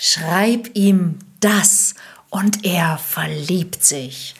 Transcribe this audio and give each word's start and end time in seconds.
Schreib 0.00 0.70
ihm 0.74 1.18
das 1.40 1.94
und 2.30 2.64
er 2.64 2.98
verliebt 2.98 3.82
sich. 3.84 4.36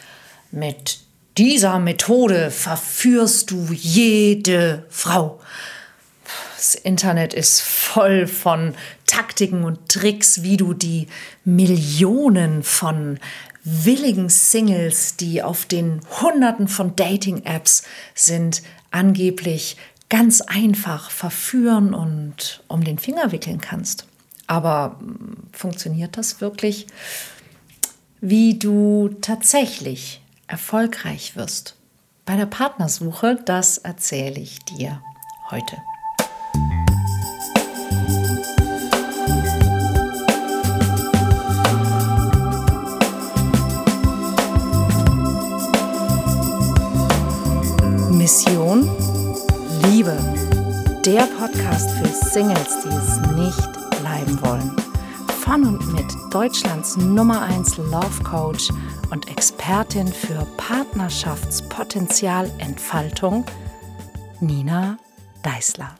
Mit 0.52 1.00
dieser 1.36 1.78
Methode 1.78 2.50
verführst 2.50 3.50
du 3.50 3.68
jede 3.72 4.86
Frau. 4.88 5.40
Das 6.56 6.74
Internet 6.74 7.34
ist 7.34 7.60
voll 7.60 8.26
von 8.26 8.74
Taktiken 9.06 9.64
und 9.64 9.88
Tricks, 9.88 10.42
wie 10.42 10.56
du 10.56 10.74
die 10.74 11.08
Millionen 11.44 12.62
von 12.62 13.18
willigen 13.64 14.28
Singles, 14.28 15.16
die 15.16 15.42
auf 15.42 15.66
den 15.66 16.00
Hunderten 16.20 16.68
von 16.68 16.94
Dating-Apps 16.94 17.82
sind, 18.14 18.62
angeblich 18.90 19.76
ganz 20.08 20.40
einfach 20.40 21.10
verführen 21.10 21.94
und 21.94 22.62
um 22.68 22.84
den 22.84 22.98
Finger 22.98 23.32
wickeln 23.32 23.60
kannst. 23.60 24.07
Aber 24.48 24.96
hm, 24.98 25.36
funktioniert 25.52 26.16
das 26.16 26.40
wirklich? 26.40 26.88
Wie 28.20 28.58
du 28.58 29.10
tatsächlich 29.20 30.20
erfolgreich 30.48 31.36
wirst 31.36 31.76
bei 32.24 32.34
der 32.36 32.46
Partnersuche, 32.46 33.38
das 33.44 33.78
erzähle 33.78 34.40
ich 34.40 34.58
dir 34.64 35.00
heute. 35.50 35.76
Mission 48.10 48.90
Liebe. 49.84 50.18
Der 51.06 51.22
Podcast 51.38 51.90
für 51.92 52.08
Singles, 52.08 52.78
die 52.84 52.88
es 52.88 53.20
nicht 53.36 53.77
bleiben 54.18 54.42
wollen. 54.42 54.76
Von 55.40 55.64
und 55.64 55.92
mit 55.92 56.06
Deutschlands 56.32 56.96
Nummer 56.96 57.42
1 57.42 57.76
Love 57.76 58.24
Coach 58.24 58.70
und 59.10 59.30
Expertin 59.30 60.08
für 60.08 60.44
Partnerschaftspotenzialentfaltung, 60.56 63.44
Nina 64.40 64.98
Deißler. 65.44 65.94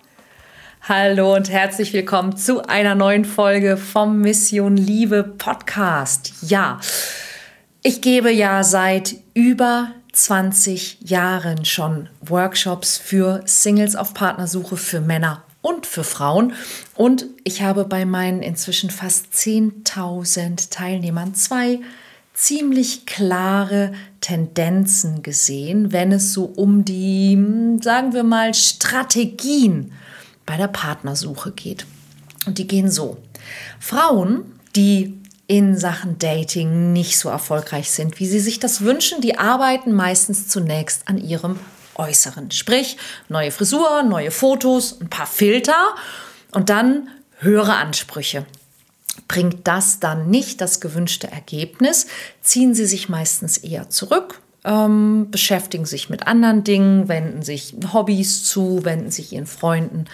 Hallo 0.83 1.37
und 1.37 1.49
herzlich 1.51 1.93
willkommen 1.93 2.37
zu 2.37 2.67
einer 2.67 2.97
neuen 2.97 3.25
Folge 3.25 3.77
vom 3.77 4.21
Mission 4.21 4.77
Liebe 4.77 5.23
Podcast. 5.23 6.33
Ja, 6.43 6.81
ich 7.83 8.01
gebe 8.01 8.33
ja 8.33 8.65
seit 8.65 9.15
über 9.35 9.93
20 10.13 11.03
Jahren 11.03 11.65
schon 11.65 12.09
Workshops 12.21 12.97
für 12.97 13.43
Singles 13.45 13.95
auf 13.95 14.13
Partnersuche 14.15 14.77
für 14.77 15.01
Männer 15.01 15.45
und 15.69 15.87
für 15.87 16.05
Frauen. 16.05 16.55
Und 16.95 17.27
ich 17.45 17.63
habe 17.63 17.85
bei 17.85 18.05
meinen 18.05 18.43
inzwischen 18.43 18.91
fast 18.91 19.27
10.000 19.35 20.71
Teilnehmern 20.71 21.35
zwei 21.35 21.81
ziemlich 22.33 23.05
klare 23.05 23.93
Tendenzen 24.21 25.23
gesehen, 25.23 25.93
wenn 25.93 26.13
es 26.13 26.33
so 26.33 26.45
um 26.45 26.85
die, 26.85 27.37
sagen 27.83 28.13
wir 28.13 28.23
mal, 28.23 28.55
Strategien 28.55 29.93
bei 30.47 30.57
der 30.57 30.69
Partnersuche 30.69 31.51
geht. 31.53 31.85
Und 32.47 32.59
die 32.59 32.67
gehen 32.67 32.91
so. 32.91 33.19
Frauen, 33.81 34.45
die 34.77 35.19
in 35.49 35.77
Sachen 35.77 36.19
Dating 36.19 36.93
nicht 36.93 37.19
so 37.19 37.29
erfolgreich 37.29 37.91
sind, 37.91 38.21
wie 38.21 38.27
sie 38.27 38.41
sich 38.41 38.61
das 38.61 38.83
wünschen. 38.83 39.21
Die 39.21 39.39
arbeiten 39.39 39.93
meistens 39.93 40.47
zunächst 40.49 41.09
an 41.09 41.19
ihrem 41.19 41.59
Äußeren. 41.99 42.51
Sprich, 42.51 42.97
neue 43.29 43.51
Frisur, 43.51 44.03
neue 44.03 44.31
Fotos, 44.31 45.01
ein 45.01 45.11
paar 45.11 45.27
Filter 45.27 45.95
und 46.53 46.71
dann 46.71 47.09
höhere 47.39 47.75
Ansprüche. 47.75 48.47
Bringt 49.27 49.67
das 49.67 50.01
dann 50.01 50.31
nicht 50.31 50.61
das 50.61 50.81
gewünschte 50.81 51.31
Ergebnis, 51.31 52.07
ziehen 52.41 52.75
sie 52.75 52.87
sich 52.87 53.09
meistens 53.09 53.59
eher 53.59 53.91
zurück, 53.91 54.41
ähm, 54.65 55.29
beschäftigen 55.31 55.87
sich 55.87 56.09
mit 56.09 56.27
anderen 56.27 56.65
Dingen, 56.65 57.09
wenden 57.09 57.43
sich 57.43 57.75
Hobbys 57.93 58.45
zu, 58.45 58.85
wenden 58.85 59.11
sich 59.11 59.33
ihren 59.33 59.47
Freunden 59.47 60.07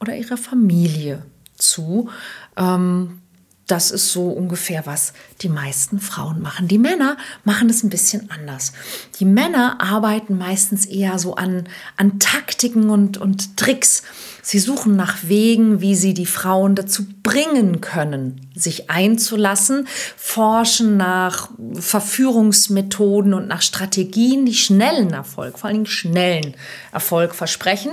oder 0.00 0.16
ihrer 0.16 0.36
Familie 0.36 1.22
zu. 1.56 2.10
Ähm, 2.56 3.22
das 3.68 3.90
ist 3.90 4.12
so 4.12 4.30
ungefähr, 4.30 4.86
was 4.86 5.12
die 5.42 5.50
meisten 5.50 6.00
Frauen 6.00 6.40
machen. 6.40 6.68
Die 6.68 6.78
Männer 6.78 7.18
machen 7.44 7.68
es 7.68 7.82
ein 7.82 7.90
bisschen 7.90 8.30
anders. 8.30 8.72
Die 9.20 9.26
Männer 9.26 9.80
arbeiten 9.80 10.38
meistens 10.38 10.86
eher 10.86 11.18
so 11.18 11.36
an, 11.36 11.68
an 11.96 12.18
Taktiken 12.18 12.88
und, 12.88 13.18
und 13.18 13.58
Tricks. 13.58 14.02
Sie 14.42 14.58
suchen 14.58 14.96
nach 14.96 15.18
Wegen, 15.24 15.82
wie 15.82 15.94
sie 15.94 16.14
die 16.14 16.24
Frauen 16.24 16.74
dazu 16.74 17.04
bringen 17.22 17.82
können, 17.82 18.48
sich 18.54 18.88
einzulassen, 18.88 19.86
forschen 20.16 20.96
nach 20.96 21.50
Verführungsmethoden 21.74 23.34
und 23.34 23.48
nach 23.48 23.60
Strategien, 23.60 24.46
die 24.46 24.54
schnellen 24.54 25.10
Erfolg, 25.12 25.58
vor 25.58 25.68
allem 25.68 25.84
schnellen 25.84 26.54
Erfolg 26.90 27.34
versprechen. 27.34 27.92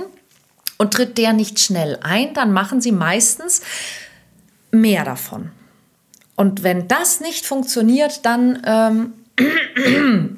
Und 0.78 0.94
tritt 0.94 1.16
der 1.18 1.32
nicht 1.34 1.60
schnell 1.60 1.98
ein, 2.02 2.34
dann 2.34 2.52
machen 2.52 2.80
sie 2.80 2.92
meistens 2.92 3.62
mehr 4.70 5.04
davon. 5.04 5.50
Und 6.36 6.62
wenn 6.62 6.86
das 6.86 7.20
nicht 7.20 7.46
funktioniert, 7.46 8.24
dann 8.24 8.62
ähm, 8.64 9.12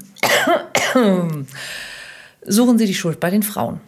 suchen 2.47 2.79
Sie 2.79 2.87
die 2.87 2.95
Schuld 2.95 3.21
bei 3.21 3.31
den 3.31 3.43
Frauen. 3.43 3.81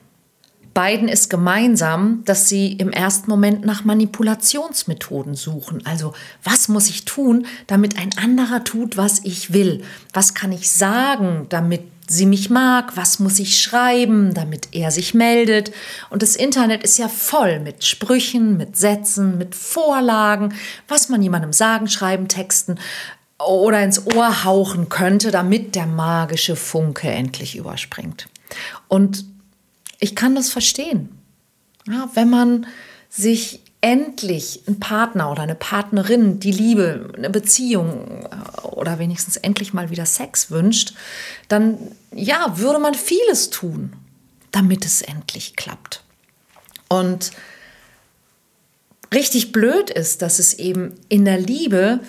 Beiden 0.75 1.09
ist 1.09 1.31
gemeinsam, 1.31 2.23
dass 2.25 2.49
sie 2.49 2.73
im 2.73 2.91
ersten 2.91 3.29
Moment 3.29 3.65
nach 3.67 3.85
Manipulationsmethoden 3.85 5.35
suchen. 5.35 5.85
Also, 5.85 6.13
was 6.45 6.69
muss 6.69 6.89
ich 6.89 7.05
tun, 7.05 7.47
damit 7.67 7.99
ein 7.99 8.11
anderer 8.17 8.63
tut, 8.63 8.97
was 8.97 9.21
ich 9.25 9.53
will? 9.53 9.83
Was 10.13 10.35
kann 10.35 10.53
ich 10.53 10.71
sagen, 10.71 11.47
damit 11.49 11.83
sie 12.11 12.27
mich 12.27 12.51
mag, 12.51 12.97
was 12.97 13.21
muss 13.21 13.39
ich 13.39 13.63
schreiben, 13.63 14.35
damit 14.35 14.71
er 14.73 14.91
sich 14.91 15.15
meldet. 15.15 15.71
Und 16.11 16.23
das 16.23 16.35
Internet 16.35 16.83
ist 16.83 16.99
ja 16.99 17.09
voll 17.09 17.61
mit 17.61 17.85
Sprüchen, 17.85 18.57
mit 18.57 18.77
Sätzen, 18.77 19.39
mit 19.39 19.55
Vorlagen, 19.55 20.53
was 20.89 21.09
man 21.09 21.23
jemandem 21.23 21.53
sagen, 21.53 21.89
schreiben, 21.89 22.27
texten 22.27 22.81
oder 23.39 23.83
ins 23.85 24.05
Ohr 24.07 24.45
hauchen 24.45 24.89
könnte, 24.89 25.31
damit 25.31 25.77
der 25.77 25.87
magische 25.87 26.57
Funke 26.57 27.09
endlich 27.09 27.57
überspringt. 27.57 28.29
Und 28.89 29.25
ich 30.01 30.17
kann 30.17 30.35
das 30.35 30.51
verstehen. 30.51 31.11
Ja, 31.87 32.11
wenn 32.15 32.29
man 32.29 32.67
sich 33.09 33.61
endlich 33.81 34.63
einen 34.67 34.81
Partner 34.81 35.31
oder 35.31 35.43
eine 35.43 35.55
Partnerin, 35.55 36.39
die 36.39 36.53
Liebe, 36.53 37.13
eine 37.17 37.31
Beziehung 37.31 38.27
äh, 38.31 38.67
oder 38.67 38.99
wenigstens 38.99 39.37
endlich 39.37 39.73
mal 39.73 39.91
wieder 39.91 40.07
Sex 40.07 40.51
wünscht, 40.51 40.95
dann 41.49 41.79
ja, 42.13 42.59
würde 42.59 42.79
man 42.79 42.95
vieles 42.95 43.51
tun, 43.51 43.93
damit 44.53 44.85
es 44.85 45.03
endlich 45.03 45.57
klappt. 45.57 46.03
Und 46.89 47.31
richtig 49.15 49.53
blöd 49.53 49.91
ist, 49.91 50.23
dass 50.23 50.39
es 50.39 50.55
eben 50.55 50.95
in 51.09 51.25
der 51.25 51.39
Liebe 51.39 52.01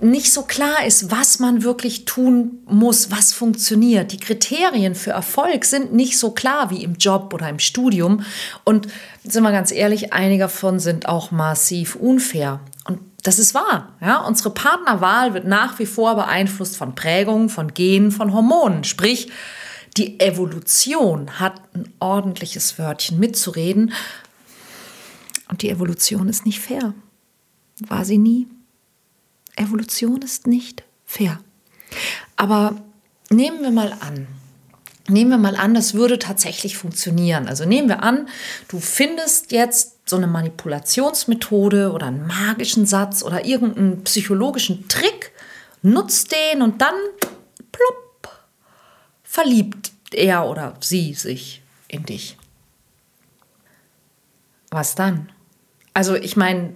nicht 0.00 0.32
so 0.32 0.42
klar 0.42 0.84
ist, 0.86 1.10
was 1.10 1.38
man 1.38 1.62
wirklich 1.62 2.04
tun 2.04 2.58
muss, 2.66 3.10
was 3.10 3.32
funktioniert. 3.32 4.12
Die 4.12 4.20
Kriterien 4.20 4.94
für 4.94 5.12
Erfolg 5.12 5.64
sind 5.64 5.94
nicht 5.94 6.18
so 6.18 6.32
klar 6.32 6.70
wie 6.70 6.82
im 6.82 6.94
Job 6.94 7.32
oder 7.32 7.48
im 7.48 7.58
Studium. 7.58 8.24
Und 8.64 8.88
sind 9.24 9.42
wir 9.42 9.52
ganz 9.52 9.72
ehrlich, 9.72 10.12
einige 10.12 10.44
davon 10.44 10.80
sind 10.80 11.08
auch 11.08 11.30
massiv 11.30 11.96
unfair. 11.96 12.60
Und 12.84 13.00
das 13.22 13.38
ist 13.38 13.54
wahr. 13.54 13.94
Ja? 14.00 14.18
Unsere 14.18 14.50
Partnerwahl 14.50 15.34
wird 15.34 15.46
nach 15.46 15.78
wie 15.78 15.86
vor 15.86 16.14
beeinflusst 16.14 16.76
von 16.76 16.94
Prägungen, 16.94 17.48
von 17.48 17.72
Genen, 17.72 18.10
von 18.12 18.34
Hormonen. 18.34 18.84
Sprich, 18.84 19.30
die 19.96 20.20
Evolution 20.20 21.40
hat 21.40 21.60
ein 21.74 21.90
ordentliches 22.00 22.78
Wörtchen 22.78 23.18
mitzureden. 23.18 23.92
Und 25.48 25.62
die 25.62 25.70
Evolution 25.70 26.28
ist 26.28 26.44
nicht 26.44 26.60
fair. 26.60 26.92
War 27.88 28.04
sie 28.04 28.18
nie. 28.18 28.46
Evolution 29.56 30.22
ist 30.22 30.46
nicht 30.46 30.84
fair. 31.04 31.40
Aber 32.36 32.76
nehmen 33.30 33.62
wir 33.62 33.70
mal 33.70 33.92
an, 34.00 34.26
nehmen 35.08 35.30
wir 35.30 35.38
mal 35.38 35.56
an, 35.56 35.74
das 35.74 35.94
würde 35.94 36.18
tatsächlich 36.18 36.76
funktionieren. 36.76 37.48
Also 37.48 37.64
nehmen 37.64 37.88
wir 37.88 38.02
an, 38.02 38.28
du 38.68 38.80
findest 38.80 39.52
jetzt 39.52 40.08
so 40.08 40.16
eine 40.16 40.26
Manipulationsmethode 40.26 41.92
oder 41.92 42.06
einen 42.06 42.26
magischen 42.26 42.86
Satz 42.86 43.22
oder 43.22 43.44
irgendeinen 43.44 44.04
psychologischen 44.04 44.88
Trick, 44.88 45.32
nutzt 45.82 46.32
den 46.32 46.62
und 46.62 46.80
dann 46.80 46.94
plopp, 47.72 48.32
verliebt 49.22 49.92
er 50.12 50.48
oder 50.48 50.74
sie 50.80 51.14
sich 51.14 51.62
in 51.88 52.04
dich. 52.04 52.36
Was 54.70 54.94
dann? 54.94 55.30
Also 55.94 56.14
ich 56.14 56.36
meine, 56.36 56.74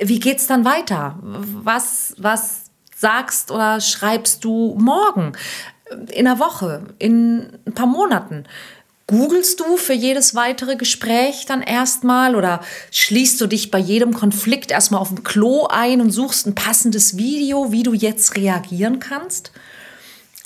wie 0.00 0.20
geht's 0.20 0.46
dann 0.46 0.64
weiter? 0.64 1.18
Was, 1.22 2.14
was 2.18 2.64
sagst 2.96 3.50
oder 3.50 3.80
schreibst 3.80 4.44
du 4.44 4.76
morgen, 4.78 5.32
in 6.10 6.26
einer 6.26 6.38
Woche, 6.38 6.86
in 6.98 7.58
ein 7.66 7.74
paar 7.74 7.86
Monaten? 7.86 8.44
Googlest 9.06 9.60
du 9.60 9.76
für 9.76 9.92
jedes 9.92 10.34
weitere 10.34 10.76
Gespräch 10.76 11.44
dann 11.44 11.60
erstmal 11.60 12.34
oder 12.34 12.62
schließt 12.90 13.38
du 13.38 13.46
dich 13.46 13.70
bei 13.70 13.78
jedem 13.78 14.14
Konflikt 14.14 14.70
erstmal 14.70 15.00
auf 15.00 15.08
dem 15.08 15.22
Klo 15.22 15.66
ein 15.66 16.00
und 16.00 16.10
suchst 16.10 16.46
ein 16.46 16.54
passendes 16.54 17.18
Video, 17.18 17.70
wie 17.70 17.82
du 17.82 17.92
jetzt 17.92 18.34
reagieren 18.34 19.00
kannst? 19.00 19.52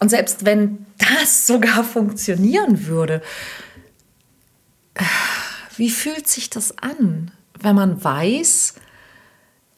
Und 0.01 0.09
selbst 0.09 0.45
wenn 0.45 0.87
das 0.99 1.47
sogar 1.47 1.85
funktionieren 1.85 2.87
würde, 2.87 3.23
wie 5.77 5.91
fühlt 5.91 6.27
sich 6.27 6.51
das 6.51 6.77
an, 6.79 7.31
wenn 7.61 7.77
man 7.77 8.03
weiß, 8.03 8.75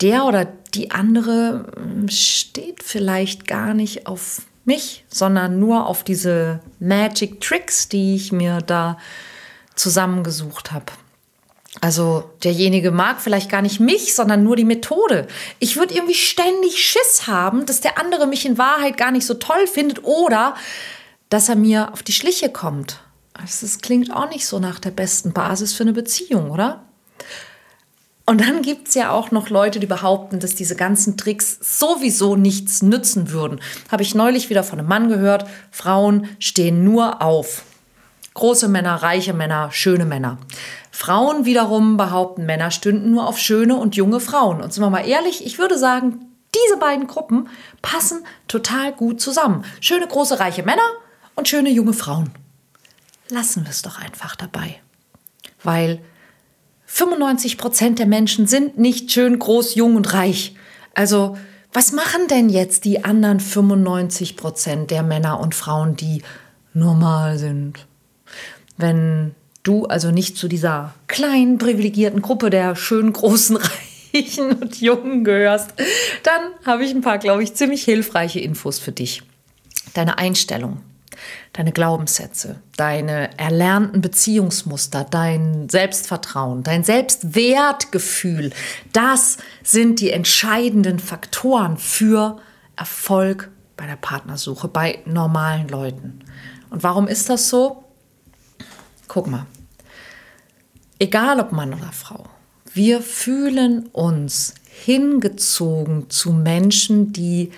der 0.00 0.24
oder 0.24 0.44
die 0.44 0.90
andere 0.90 1.66
hm, 1.76 2.08
steht 2.08 2.82
vielleicht 2.82 3.46
gar 3.46 3.74
nicht 3.74 4.06
auf 4.06 4.42
mich, 4.64 5.04
sondern 5.08 5.58
nur 5.58 5.86
auf 5.86 6.04
diese 6.04 6.60
Magic 6.78 7.40
Tricks, 7.40 7.88
die 7.88 8.14
ich 8.14 8.32
mir 8.32 8.58
da 8.58 8.98
zusammengesucht 9.74 10.72
habe. 10.72 10.86
Also 11.80 12.30
derjenige 12.42 12.90
mag 12.90 13.20
vielleicht 13.20 13.48
gar 13.48 13.62
nicht 13.62 13.80
mich, 13.80 14.14
sondern 14.14 14.42
nur 14.42 14.56
die 14.56 14.64
Methode. 14.64 15.28
Ich 15.60 15.76
würde 15.76 15.94
irgendwie 15.94 16.14
ständig 16.14 16.84
Schiss 16.84 17.26
haben, 17.26 17.64
dass 17.64 17.80
der 17.80 17.98
andere 17.98 18.26
mich 18.26 18.44
in 18.44 18.58
Wahrheit 18.58 18.96
gar 18.96 19.12
nicht 19.12 19.26
so 19.26 19.34
toll 19.34 19.66
findet 19.66 20.04
oder 20.04 20.54
dass 21.28 21.48
er 21.48 21.56
mir 21.56 21.92
auf 21.92 22.02
die 22.02 22.12
Schliche 22.12 22.50
kommt. 22.50 23.00
Das 23.34 23.78
klingt 23.80 24.12
auch 24.12 24.28
nicht 24.28 24.46
so 24.46 24.58
nach 24.58 24.80
der 24.80 24.90
besten 24.90 25.32
Basis 25.32 25.72
für 25.72 25.84
eine 25.84 25.92
Beziehung, 25.92 26.50
oder? 26.50 26.84
Und 28.30 28.42
dann 28.42 28.62
gibt 28.62 28.86
es 28.86 28.94
ja 28.94 29.10
auch 29.10 29.32
noch 29.32 29.50
Leute, 29.50 29.80
die 29.80 29.88
behaupten, 29.88 30.38
dass 30.38 30.54
diese 30.54 30.76
ganzen 30.76 31.16
Tricks 31.16 31.58
sowieso 31.60 32.36
nichts 32.36 32.80
nützen 32.80 33.32
würden. 33.32 33.60
Habe 33.90 34.04
ich 34.04 34.14
neulich 34.14 34.50
wieder 34.50 34.62
von 34.62 34.78
einem 34.78 34.86
Mann 34.86 35.08
gehört, 35.08 35.48
Frauen 35.72 36.28
stehen 36.38 36.84
nur 36.84 37.22
auf. 37.22 37.64
Große 38.34 38.68
Männer, 38.68 39.02
reiche 39.02 39.32
Männer, 39.32 39.72
schöne 39.72 40.04
Männer. 40.04 40.38
Frauen 40.92 41.44
wiederum 41.44 41.96
behaupten, 41.96 42.46
Männer 42.46 42.70
stünden 42.70 43.10
nur 43.10 43.26
auf 43.26 43.36
schöne 43.36 43.74
und 43.74 43.96
junge 43.96 44.20
Frauen. 44.20 44.60
Und 44.60 44.72
sind 44.72 44.84
wir 44.84 44.90
mal 44.90 45.08
ehrlich, 45.08 45.44
ich 45.44 45.58
würde 45.58 45.76
sagen, 45.76 46.20
diese 46.54 46.76
beiden 46.78 47.08
Gruppen 47.08 47.48
passen 47.82 48.24
total 48.46 48.92
gut 48.92 49.20
zusammen. 49.20 49.64
Schöne, 49.80 50.06
große, 50.06 50.38
reiche 50.38 50.62
Männer 50.62 50.88
und 51.34 51.48
schöne, 51.48 51.70
junge 51.70 51.94
Frauen. 51.94 52.30
Lassen 53.28 53.64
wir 53.64 53.70
es 53.70 53.82
doch 53.82 54.00
einfach 54.00 54.36
dabei. 54.36 54.78
Weil 55.64 56.00
95 56.92 57.56
Prozent 57.56 57.98
der 58.00 58.06
Menschen 58.06 58.48
sind 58.48 58.76
nicht 58.76 59.12
schön, 59.12 59.38
groß, 59.38 59.76
jung 59.76 59.94
und 59.94 60.12
reich. 60.12 60.56
Also, 60.92 61.36
was 61.72 61.92
machen 61.92 62.26
denn 62.28 62.48
jetzt 62.48 62.84
die 62.84 63.04
anderen 63.04 63.38
95 63.38 64.36
Prozent 64.36 64.90
der 64.90 65.04
Männer 65.04 65.38
und 65.38 65.54
Frauen, 65.54 65.94
die 65.94 66.22
normal 66.74 67.38
sind? 67.38 67.86
Wenn 68.76 69.36
du 69.62 69.86
also 69.86 70.10
nicht 70.10 70.36
zu 70.36 70.48
dieser 70.48 70.92
kleinen, 71.06 71.58
privilegierten 71.58 72.22
Gruppe 72.22 72.50
der 72.50 72.74
schönen, 72.74 73.12
großen, 73.12 73.56
reichen 74.12 74.54
und 74.54 74.80
jungen 74.80 75.22
gehörst, 75.22 75.72
dann 76.24 76.42
habe 76.66 76.84
ich 76.84 76.90
ein 76.90 77.02
paar, 77.02 77.18
glaube 77.18 77.44
ich, 77.44 77.54
ziemlich 77.54 77.84
hilfreiche 77.84 78.40
Infos 78.40 78.80
für 78.80 78.92
dich. 78.92 79.22
Deine 79.94 80.18
Einstellung, 80.18 80.80
deine 81.52 81.72
Glaubenssätze, 81.72 82.60
deine 82.76 83.36
erlernten 83.38 84.00
Beziehungsmuster, 84.00 85.04
dein 85.04 85.68
Selbstvertrauen, 85.68 86.62
dein 86.62 86.84
Selbstwertgefühl, 86.84 88.52
das 88.92 89.38
sind 89.62 90.00
die 90.00 90.10
entscheidenden 90.10 90.98
Faktoren 90.98 91.76
für 91.76 92.38
Erfolg 92.76 93.50
bei 93.76 93.86
der 93.86 93.96
Partnersuche, 93.96 94.68
bei 94.68 95.00
normalen 95.06 95.68
Leuten. 95.68 96.20
Und 96.70 96.82
warum 96.82 97.08
ist 97.08 97.28
das 97.28 97.48
so? 97.48 97.84
Guck 99.08 99.26
mal, 99.26 99.46
egal 101.00 101.40
ob 101.40 101.50
Mann 101.50 101.74
oder 101.74 101.90
Frau, 101.90 102.26
wir 102.72 103.02
fühlen 103.02 103.86
uns 103.88 104.54
hingezogen 104.84 106.08
zu 106.10 106.32
Menschen, 106.32 107.12
die 107.12 107.50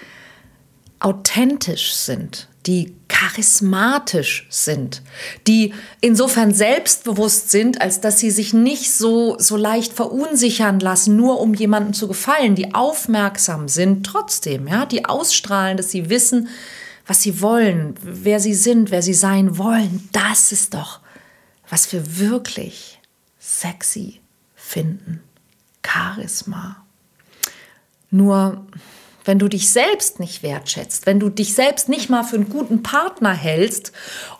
authentisch 0.99 1.95
sind, 1.95 2.49
die 2.67 2.95
charismatisch 3.09 4.47
sind, 4.51 5.03
die 5.47 5.75
insofern 6.01 6.55
selbstbewusst 6.55 7.51
sind, 7.51 7.81
als 7.81 8.01
dass 8.01 8.19
sie 8.19 8.31
sich 8.31 8.53
nicht 8.53 8.93
so, 8.93 9.37
so 9.39 9.57
leicht 9.57 9.93
verunsichern 9.93 10.81
lassen, 10.81 11.17
nur 11.17 11.41
um 11.41 11.55
jemandem 11.55 11.93
zu 11.93 12.09
gefallen, 12.09 12.55
die 12.55 12.75
aufmerksam 12.75 13.69
sind 13.69 14.07
trotzdem, 14.07 14.69
ja, 14.69 14.87
die 14.87 15.05
ausstrahlen, 15.05 15.77
dass 15.77 15.91
sie 15.91 16.09
wissen, 16.09 16.49
was 17.07 17.23
sie 17.23 17.41
wollen, 17.41 17.95
wer 18.03 18.41
sie 18.41 18.55
sind, 18.55 18.91
wer 18.91 19.03
sie 19.03 19.15
sein 19.15 19.59
wollen. 19.59 20.09
Das 20.13 20.53
ist 20.53 20.75
doch, 20.75 21.01
was 21.69 21.93
wir 21.93 22.19
wirklich 22.19 23.01
sexy 23.41 24.21
finden. 24.55 25.21
Charisma. 25.85 26.85
Nur 28.11 28.65
wenn 29.25 29.39
du 29.39 29.49
dich 29.49 29.71
selbst 29.71 30.21
nicht 30.21 30.43
wertschätzt, 30.43 31.07
wenn 31.07 31.21
du 31.21 31.29
dich 31.29 31.55
selbst 31.55 31.89
nicht 31.89 32.11
mal 32.11 32.25
für 32.25 32.37
einen 32.37 32.49
guten 32.49 32.83
Partner 32.83 33.33
hältst 33.33 33.93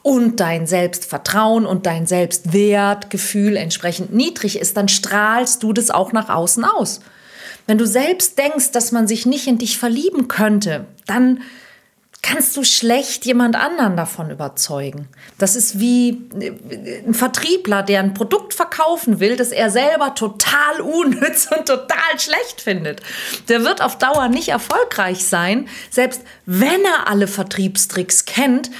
und 0.03 0.41
dein 0.41 0.67
Selbstvertrauen 0.67 1.67
und 1.67 1.87
dein 1.87 2.07
Selbstwertgefühl 2.07 3.57
entsprechend 3.57 4.13
niedrig 4.13 4.59
ist, 4.59 4.77
dann 4.77 4.89
strahlst 4.89 5.63
du 5.63 5.73
das 5.73 5.91
auch 5.91 6.13
nach 6.13 6.29
außen 6.29 6.65
aus. 6.65 7.01
Wenn 7.67 7.79
du 7.79 7.87
selbst 7.87 8.39
denkst, 8.39 8.73
dass 8.73 8.93
man 8.93 9.07
sich 9.07 9.25
nicht 9.25 9.47
in 9.47 9.59
dich 9.59 9.79
verlieben 9.79 10.29
könnte, 10.29 10.87
dann 11.07 11.43
kannst 12.23 12.57
du 12.57 12.63
schlecht 12.63 13.27
jemand 13.27 13.57
anderen 13.57 13.97
davon 13.97 14.31
überzeugen. 14.31 15.09
Das 15.39 15.57
ist 15.57 15.81
wie 15.81 16.23
äh, 16.39 17.03
ein 17.07 17.15
Vertriebler, 17.15 17.83
der 17.83 18.01
ein 18.01 18.15
Produkt 18.15 18.55
verkaufen 18.55 19.19
will, 19.19 19.37
das 19.37 19.51
er 19.51 19.71
selber 19.71 20.15
total 20.15 20.81
unnütz 20.81 21.49
und 21.55 21.67
total 21.67 22.19
schlecht 22.19 22.61
findet. 22.61 23.03
Der 23.49 23.65
wird 23.65 23.83
auf 23.83 23.99
Dauer 23.99 24.29
nicht 24.29 24.49
erfolgreich 24.49 25.27
sein, 25.27 25.69
selbst 25.91 26.23
wenn 26.47 26.85
er 26.85 27.09
alle 27.09 27.27
Vertriebstricks 27.27 28.25
kennt, 28.25 28.71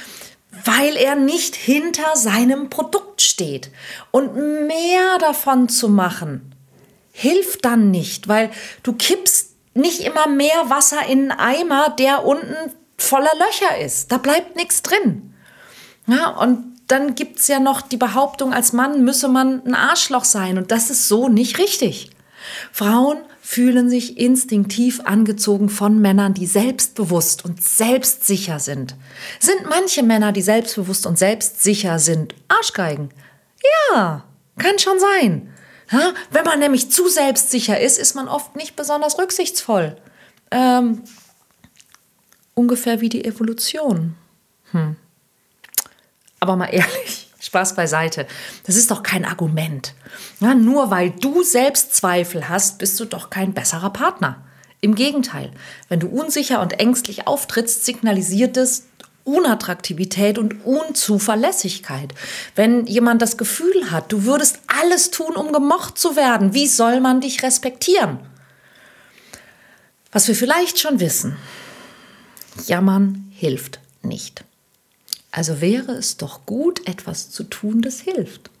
weil 0.65 0.95
er 0.95 1.15
nicht 1.15 1.55
hinter 1.55 2.15
seinem 2.15 2.69
Produkt 2.69 3.21
steht. 3.21 3.71
Und 4.11 4.35
mehr 4.67 5.17
davon 5.19 5.67
zu 5.67 5.89
machen, 5.89 6.55
hilft 7.11 7.65
dann 7.65 7.91
nicht, 7.91 8.29
weil 8.29 8.49
du 8.83 8.93
kippst 8.93 9.51
nicht 9.73 10.01
immer 10.01 10.27
mehr 10.27 10.69
Wasser 10.69 11.05
in 11.07 11.31
einen 11.31 11.39
Eimer, 11.39 11.89
der 11.89 12.25
unten 12.25 12.71
voller 12.97 13.31
Löcher 13.37 13.77
ist. 13.83 14.11
Da 14.11 14.17
bleibt 14.17 14.55
nichts 14.55 14.81
drin. 14.81 15.33
Ja, 16.07 16.29
und 16.29 16.73
dann 16.87 17.15
gibt 17.15 17.39
es 17.39 17.47
ja 17.47 17.59
noch 17.59 17.81
die 17.81 17.97
Behauptung, 17.97 18.53
als 18.53 18.73
Mann 18.73 19.03
müsse 19.03 19.27
man 19.27 19.65
ein 19.65 19.75
Arschloch 19.75 20.25
sein. 20.25 20.57
Und 20.57 20.71
das 20.71 20.89
ist 20.89 21.07
so 21.07 21.29
nicht 21.29 21.57
richtig. 21.59 22.11
Frauen 22.71 23.17
fühlen 23.41 23.89
sich 23.89 24.17
instinktiv 24.17 25.01
angezogen 25.05 25.69
von 25.69 25.99
Männern, 25.99 26.33
die 26.33 26.45
selbstbewusst 26.45 27.45
und 27.45 27.61
selbstsicher 27.63 28.59
sind. 28.59 28.95
Sind 29.39 29.69
manche 29.69 30.03
Männer, 30.03 30.31
die 30.31 30.41
selbstbewusst 30.41 31.05
und 31.05 31.17
selbstsicher 31.17 31.99
sind, 31.99 32.35
Arschgeigen? 32.47 33.09
Ja, 33.93 34.23
kann 34.57 34.79
schon 34.79 34.99
sein. 34.99 35.53
Ja, 35.91 36.13
wenn 36.31 36.45
man 36.45 36.59
nämlich 36.59 36.91
zu 36.91 37.07
selbstsicher 37.07 37.79
ist, 37.79 37.99
ist 37.99 38.15
man 38.15 38.27
oft 38.27 38.55
nicht 38.55 38.75
besonders 38.75 39.19
rücksichtsvoll. 39.19 39.97
Ähm, 40.51 41.03
ungefähr 42.53 43.01
wie 43.01 43.09
die 43.09 43.25
Evolution. 43.25 44.15
Hm. 44.71 44.95
Aber 46.39 46.55
mal 46.55 46.67
ehrlich, 46.67 47.29
Spaß 47.39 47.75
beiseite. 47.75 48.27
Das 48.65 48.75
ist 48.75 48.91
doch 48.91 49.03
kein 49.03 49.25
Argument. 49.25 49.93
Ja, 50.39 50.55
nur 50.55 50.91
weil 50.91 51.11
du 51.11 51.43
Selbstzweifel 51.43 52.49
hast, 52.49 52.79
bist 52.79 52.99
du 52.99 53.05
doch 53.05 53.29
kein 53.29 53.53
besserer 53.53 53.91
Partner. 53.91 54.43
Im 54.81 54.95
Gegenteil, 54.95 55.51
wenn 55.87 56.01
du 56.01 56.07
unsicher 56.07 56.61
und 56.61 56.79
ängstlich 56.79 57.27
auftrittst, 57.27 57.85
signalisiert 57.85 58.57
es 58.57 58.87
Unattraktivität 59.23 60.37
und 60.37 60.65
Unzuverlässigkeit. 60.65 62.13
Wenn 62.55 62.85
jemand 62.87 63.21
das 63.21 63.37
Gefühl 63.37 63.91
hat, 63.91 64.11
du 64.11 64.25
würdest 64.25 64.59
alles 64.67 65.11
tun, 65.11 65.35
um 65.35 65.53
gemocht 65.53 65.97
zu 65.97 66.15
werden, 66.15 66.53
wie 66.53 66.67
soll 66.67 66.99
man 66.99 67.21
dich 67.21 67.43
respektieren? 67.43 68.19
Was 70.11 70.27
wir 70.27 70.35
vielleicht 70.35 70.79
schon 70.79 70.99
wissen, 70.99 71.37
Jammern 72.67 73.31
hilft 73.31 73.79
nicht. 74.01 74.43
Also 75.31 75.61
wäre 75.61 75.93
es 75.93 76.17
doch 76.17 76.45
gut, 76.45 76.87
etwas 76.87 77.31
zu 77.31 77.43
tun, 77.43 77.81
das 77.81 77.99
hilft. 77.99 78.51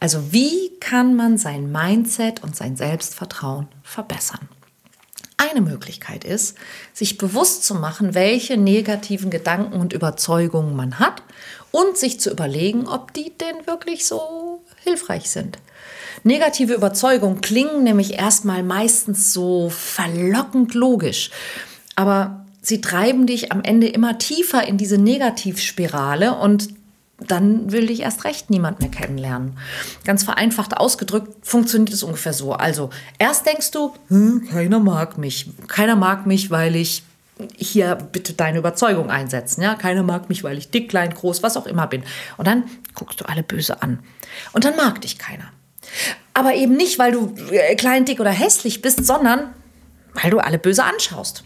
Also 0.00 0.32
wie 0.32 0.70
kann 0.80 1.14
man 1.14 1.36
sein 1.36 1.70
Mindset 1.70 2.42
und 2.42 2.56
sein 2.56 2.76
Selbstvertrauen 2.76 3.68
verbessern? 3.82 4.48
Eine 5.36 5.60
Möglichkeit 5.60 6.24
ist, 6.24 6.56
sich 6.92 7.18
bewusst 7.18 7.64
zu 7.64 7.74
machen, 7.74 8.14
welche 8.14 8.56
negativen 8.56 9.30
Gedanken 9.30 9.78
und 9.78 9.92
Überzeugungen 9.92 10.74
man 10.74 10.98
hat 10.98 11.22
und 11.70 11.96
sich 11.96 12.20
zu 12.20 12.30
überlegen, 12.30 12.86
ob 12.86 13.12
die 13.12 13.32
denn 13.36 13.66
wirklich 13.66 14.06
so 14.06 14.62
hilfreich 14.84 15.30
sind. 15.30 15.58
Negative 16.24 16.74
Überzeugungen 16.74 17.40
klingen 17.40 17.84
nämlich 17.84 18.14
erstmal 18.14 18.62
meistens 18.62 19.32
so 19.32 19.70
verlockend 19.70 20.74
logisch, 20.74 21.30
aber 21.96 22.39
sie 22.62 22.80
treiben 22.80 23.26
dich 23.26 23.52
am 23.52 23.62
Ende 23.62 23.88
immer 23.88 24.18
tiefer 24.18 24.66
in 24.66 24.76
diese 24.76 24.98
Negativspirale 24.98 26.34
und 26.36 26.68
dann 27.18 27.70
will 27.70 27.86
dich 27.86 28.00
erst 28.00 28.24
recht 28.24 28.50
niemand 28.50 28.80
mehr 28.80 28.88
kennenlernen. 28.88 29.58
Ganz 30.04 30.24
vereinfacht 30.24 30.76
ausgedrückt 30.76 31.46
funktioniert 31.46 31.92
es 31.92 32.02
ungefähr 32.02 32.32
so. 32.32 32.54
Also 32.54 32.90
erst 33.18 33.46
denkst 33.46 33.70
du, 33.72 33.92
hm, 34.08 34.48
keiner 34.50 34.80
mag 34.80 35.18
mich. 35.18 35.50
Keiner 35.68 35.96
mag 35.96 36.26
mich, 36.26 36.50
weil 36.50 36.76
ich 36.76 37.02
hier 37.56 37.94
bitte 37.94 38.32
deine 38.32 38.58
Überzeugung 38.58 39.10
einsetzen. 39.10 39.62
Ja? 39.62 39.74
Keiner 39.74 40.02
mag 40.02 40.28
mich, 40.28 40.44
weil 40.44 40.58
ich 40.58 40.70
dick, 40.70 40.88
klein, 40.88 41.12
groß, 41.12 41.42
was 41.42 41.56
auch 41.56 41.66
immer 41.66 41.86
bin. 41.86 42.02
Und 42.36 42.46
dann 42.46 42.64
guckst 42.94 43.20
du 43.20 43.28
alle 43.28 43.42
böse 43.42 43.82
an. 43.82 44.00
Und 44.52 44.64
dann 44.64 44.76
mag 44.76 45.00
dich 45.00 45.18
keiner. 45.18 45.50
Aber 46.34 46.54
eben 46.54 46.76
nicht, 46.76 46.98
weil 46.98 47.12
du 47.12 47.34
äh, 47.50 47.74
klein, 47.76 48.04
dick 48.04 48.20
oder 48.20 48.30
hässlich 48.30 48.82
bist, 48.82 49.04
sondern 49.04 49.52
weil 50.14 50.30
du 50.30 50.38
alle 50.38 50.58
böse 50.58 50.84
anschaust. 50.84 51.44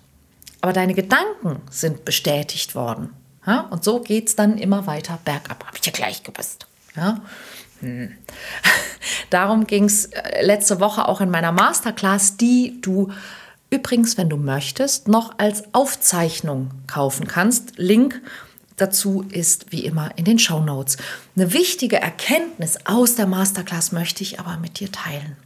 Aber 0.64 0.72
deine 0.72 0.94
Gedanken 0.94 1.60
sind 1.68 2.06
bestätigt 2.06 2.74
worden. 2.74 3.10
Ja? 3.46 3.66
Und 3.68 3.84
so 3.84 4.00
geht 4.00 4.28
es 4.28 4.34
dann 4.34 4.56
immer 4.56 4.86
weiter 4.86 5.18
bergab. 5.22 5.62
Habe 5.66 5.76
ich 5.78 5.84
ja 5.84 5.92
gleich 5.92 6.22
gewusst. 6.22 6.66
Ja? 6.96 7.20
Hm. 7.80 8.14
Darum 9.28 9.66
ging 9.66 9.84
es 9.84 10.06
äh, 10.06 10.42
letzte 10.42 10.80
Woche 10.80 11.06
auch 11.06 11.20
in 11.20 11.28
meiner 11.28 11.52
Masterclass, 11.52 12.38
die 12.38 12.80
du 12.80 13.12
übrigens, 13.68 14.16
wenn 14.16 14.30
du 14.30 14.38
möchtest, 14.38 15.06
noch 15.06 15.38
als 15.38 15.64
Aufzeichnung 15.74 16.70
kaufen 16.86 17.26
kannst. 17.26 17.76
Link 17.76 18.22
dazu 18.76 19.22
ist 19.30 19.70
wie 19.70 19.84
immer 19.84 20.16
in 20.16 20.24
den 20.24 20.38
Show 20.38 20.60
Notes. 20.60 20.96
Eine 21.36 21.52
wichtige 21.52 22.00
Erkenntnis 22.00 22.78
aus 22.86 23.16
der 23.16 23.26
Masterclass 23.26 23.92
möchte 23.92 24.22
ich 24.22 24.40
aber 24.40 24.56
mit 24.56 24.80
dir 24.80 24.90
teilen. 24.90 25.36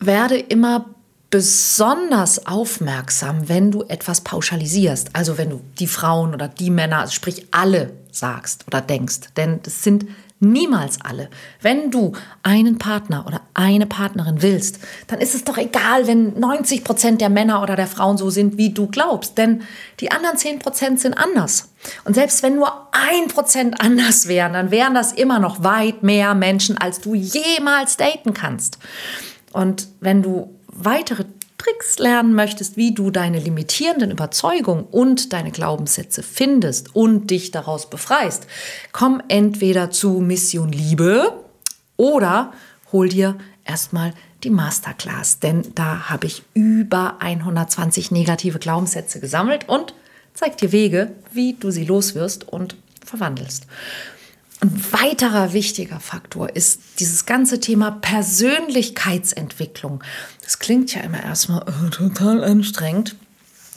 Werde 0.00 0.36
immer 0.36 0.86
besonders 1.30 2.46
aufmerksam, 2.46 3.48
wenn 3.48 3.70
du 3.70 3.82
etwas 3.82 4.22
pauschalisierst. 4.22 5.10
Also 5.12 5.36
wenn 5.36 5.50
du 5.50 5.60
die 5.78 5.86
Frauen 5.86 6.32
oder 6.34 6.48
die 6.48 6.70
Männer, 6.70 7.00
also 7.00 7.12
sprich 7.12 7.46
alle 7.50 7.92
sagst 8.10 8.64
oder 8.66 8.80
denkst. 8.80 9.34
Denn 9.36 9.60
das 9.62 9.82
sind 9.82 10.06
niemals 10.40 11.00
alle. 11.02 11.28
Wenn 11.60 11.90
du 11.90 12.12
einen 12.42 12.78
Partner 12.78 13.26
oder 13.26 13.42
eine 13.54 13.86
Partnerin 13.86 14.40
willst, 14.40 14.78
dann 15.08 15.20
ist 15.20 15.34
es 15.34 15.44
doch 15.44 15.58
egal, 15.58 16.06
wenn 16.06 16.38
90 16.38 16.84
Prozent 16.84 17.20
der 17.20 17.28
Männer 17.28 17.62
oder 17.62 17.76
der 17.76 17.88
Frauen 17.88 18.16
so 18.16 18.30
sind, 18.30 18.56
wie 18.56 18.70
du 18.70 18.86
glaubst. 18.86 19.36
Denn 19.36 19.62
die 20.00 20.10
anderen 20.10 20.36
10 20.36 20.60
Prozent 20.60 21.00
sind 21.00 21.14
anders. 21.14 21.72
Und 22.04 22.14
selbst 22.14 22.42
wenn 22.42 22.56
nur 22.56 22.88
ein 22.92 23.28
Prozent 23.28 23.80
anders 23.80 24.28
wären, 24.28 24.52
dann 24.52 24.70
wären 24.70 24.94
das 24.94 25.12
immer 25.12 25.40
noch 25.40 25.62
weit 25.62 26.02
mehr 26.02 26.34
Menschen, 26.34 26.78
als 26.78 27.00
du 27.00 27.14
jemals 27.14 27.96
daten 27.96 28.32
kannst. 28.32 28.78
Und 29.52 29.88
wenn 30.00 30.22
du 30.22 30.57
weitere 30.84 31.24
Tricks 31.58 31.98
lernen 31.98 32.34
möchtest, 32.34 32.76
wie 32.76 32.94
du 32.94 33.10
deine 33.10 33.40
limitierenden 33.40 34.10
Überzeugungen 34.10 34.84
und 34.84 35.32
deine 35.32 35.50
Glaubenssätze 35.50 36.22
findest 36.22 36.94
und 36.94 37.30
dich 37.30 37.50
daraus 37.50 37.90
befreist, 37.90 38.46
komm 38.92 39.20
entweder 39.28 39.90
zu 39.90 40.20
Mission 40.20 40.70
Liebe 40.70 41.32
oder 41.96 42.52
hol 42.92 43.08
dir 43.08 43.36
erstmal 43.64 44.14
die 44.44 44.50
Masterclass, 44.50 45.40
denn 45.40 45.64
da 45.74 46.08
habe 46.08 46.26
ich 46.26 46.44
über 46.54 47.16
120 47.20 48.12
negative 48.12 48.60
Glaubenssätze 48.60 49.18
gesammelt 49.18 49.68
und 49.68 49.94
zeig 50.32 50.56
dir 50.58 50.70
Wege, 50.70 51.10
wie 51.32 51.54
du 51.54 51.72
sie 51.72 51.84
loswirst 51.84 52.46
und 52.46 52.76
verwandelst. 53.04 53.66
Ein 54.60 54.92
weiterer 54.92 55.52
wichtiger 55.52 56.00
Faktor 56.00 56.56
ist 56.56 56.80
dieses 56.98 57.26
ganze 57.26 57.60
Thema 57.60 57.92
Persönlichkeitsentwicklung. 57.92 60.02
Das 60.42 60.58
klingt 60.58 60.92
ja 60.92 61.02
immer 61.02 61.22
erstmal 61.22 61.62
äh, 61.62 61.90
total 61.90 62.42
anstrengend, 62.42 63.14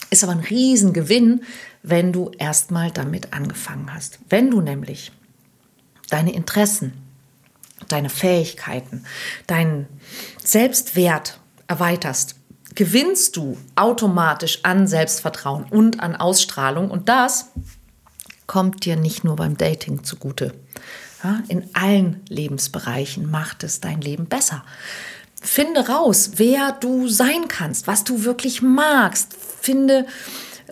ist 0.10 0.24
aber 0.24 0.34
ein 0.34 0.40
Riesengewinn, 0.40 1.44
wenn 1.84 2.12
du 2.12 2.32
erstmal 2.38 2.90
damit 2.90 3.32
angefangen 3.32 3.94
hast. 3.94 4.18
Wenn 4.28 4.50
du 4.50 4.62
nämlich 4.62 5.12
deine 6.10 6.34
Interessen, 6.34 6.94
deine 7.88 8.10
Fähigkeiten, 8.10 9.06
deinen 9.46 9.86
Selbstwert 10.44 11.40
erweiterst, 11.68 12.38
gewinnst 12.74 13.38
du 13.38 13.56
automatisch 13.76 14.62
an 14.64 14.88
Selbstvertrauen 14.88 15.66
und 15.66 16.00
an 16.00 16.16
Ausstrahlung 16.16 16.90
und 16.90 17.08
das 17.08 17.50
kommt 18.48 18.86
dir 18.86 18.96
nicht 18.96 19.24
nur 19.24 19.36
beim 19.36 19.58
Dating 19.58 20.04
zugute. 20.04 20.56
Ja, 21.24 21.42
in 21.48 21.70
allen 21.74 22.22
Lebensbereichen 22.30 23.30
macht 23.30 23.64
es 23.64 23.80
dein 23.80 24.02
Leben 24.02 24.26
besser. 24.26 24.64
Finde 25.42 25.88
raus, 25.88 26.32
wer 26.36 26.72
du 26.74 27.08
sein 27.08 27.48
kannst, 27.48 27.88
was 27.88 28.04
du 28.04 28.24
wirklich 28.24 28.62
magst. 28.62 29.36
Finde 29.62 30.06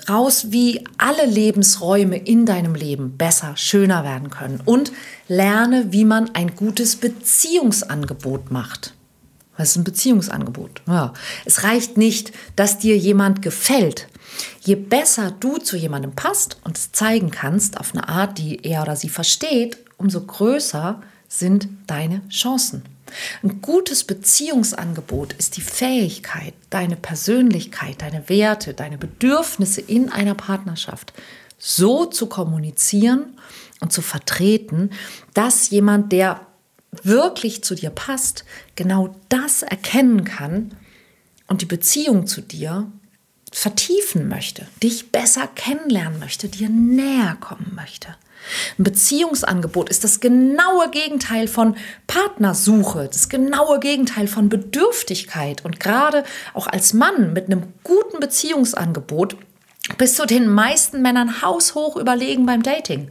raus, 0.08 0.48
wie 0.50 0.84
alle 0.98 1.26
Lebensräume 1.26 2.18
in 2.18 2.46
deinem 2.46 2.76
Leben 2.76 3.18
besser, 3.18 3.58
schöner 3.58 4.04
werden 4.04 4.30
können. 4.30 4.62
Und 4.64 4.92
lerne, 5.28 5.92
wie 5.92 6.06
man 6.06 6.34
ein 6.36 6.56
gutes 6.56 6.96
Beziehungsangebot 6.96 8.52
macht. 8.52 8.94
Was 9.58 9.72
ist 9.72 9.78
ein 9.78 9.84
Beziehungsangebot? 9.84 10.82
Ja, 10.88 11.14
es 11.46 11.64
reicht 11.64 11.98
nicht, 11.98 12.32
dass 12.56 12.78
dir 12.78 12.98
jemand 12.98 13.42
gefällt. 13.42 14.08
Je 14.62 14.76
besser 14.76 15.32
du 15.38 15.58
zu 15.58 15.76
jemandem 15.76 16.14
passt 16.14 16.58
und 16.64 16.78
es 16.78 16.92
zeigen 16.92 17.30
kannst 17.30 17.78
auf 17.78 17.94
eine 17.94 18.08
Art, 18.08 18.38
die 18.38 18.64
er 18.64 18.84
oder 18.84 18.96
sie 18.96 19.10
versteht, 19.10 19.78
umso 20.00 20.22
größer 20.22 21.02
sind 21.28 21.68
deine 21.86 22.28
Chancen. 22.30 22.84
Ein 23.44 23.62
gutes 23.62 24.04
Beziehungsangebot 24.04 25.34
ist 25.34 25.58
die 25.58 25.62
Fähigkeit, 25.62 26.54
deine 26.70 26.96
Persönlichkeit, 26.96 28.02
deine 28.02 28.30
Werte, 28.30 28.74
deine 28.74 28.98
Bedürfnisse 28.98 29.82
in 29.82 30.10
einer 30.10 30.36
Partnerschaft 30.36 31.14
so 31.58 32.06
zu 32.06 32.28
kommunizieren 32.28 33.38
und 33.80 33.92
zu 33.92 34.02
vertreten, 34.02 34.92
dass 35.34 35.70
jemand, 35.70 36.12
der 36.12 36.46
wirklich 37.04 37.64
zu 37.64 37.76
dir 37.76 37.90
passt, 37.90 38.46
genau 38.76 39.16
das 39.30 39.62
erkennen 39.64 40.24
kann 40.24 40.76
und 41.48 41.62
die 41.62 41.66
Beziehung 41.66 42.26
zu 42.26 42.42
dir 42.42 42.92
vertiefen 43.52 44.28
möchte, 44.28 44.68
dich 44.82 45.12
besser 45.12 45.48
kennenlernen 45.48 46.20
möchte, 46.20 46.50
dir 46.50 46.70
näher 46.70 47.38
kommen 47.40 47.74
möchte. 47.76 48.16
Ein 48.78 48.84
Beziehungsangebot 48.84 49.90
ist 49.90 50.04
das 50.04 50.20
genaue 50.20 50.90
Gegenteil 50.90 51.48
von 51.48 51.76
Partnersuche, 52.08 53.10
das 53.12 53.30
genaue 53.30 53.80
Gegenteil 53.80 54.28
von 54.28 54.50
Bedürftigkeit. 54.50 55.64
Und 55.66 55.80
gerade 55.80 56.24
auch 56.54 56.68
als 56.68 56.94
Mann 56.94 57.34
mit 57.34 57.46
einem 57.46 57.74
guten 57.84 58.20
Beziehungsangebot 58.20 59.38
bist 59.98 60.20
du 60.20 60.26
den 60.26 60.48
meisten 60.48 61.02
Männern 61.02 61.42
haushoch 61.42 61.96
überlegen 61.96 62.46
beim 62.46 62.64
Dating. 62.64 63.10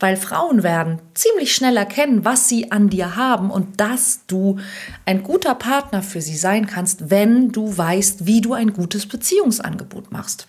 Weil 0.00 0.16
Frauen 0.16 0.62
werden 0.62 1.00
ziemlich 1.14 1.54
schnell 1.54 1.76
erkennen, 1.76 2.24
was 2.24 2.48
sie 2.48 2.72
an 2.72 2.88
dir 2.88 3.16
haben 3.16 3.50
und 3.50 3.80
dass 3.80 4.20
du 4.26 4.58
ein 5.04 5.22
guter 5.22 5.54
Partner 5.54 6.02
für 6.02 6.20
sie 6.20 6.36
sein 6.36 6.66
kannst, 6.66 7.10
wenn 7.10 7.52
du 7.52 7.76
weißt, 7.76 8.26
wie 8.26 8.40
du 8.40 8.54
ein 8.54 8.72
gutes 8.72 9.06
Beziehungsangebot 9.06 10.12
machst. 10.12 10.48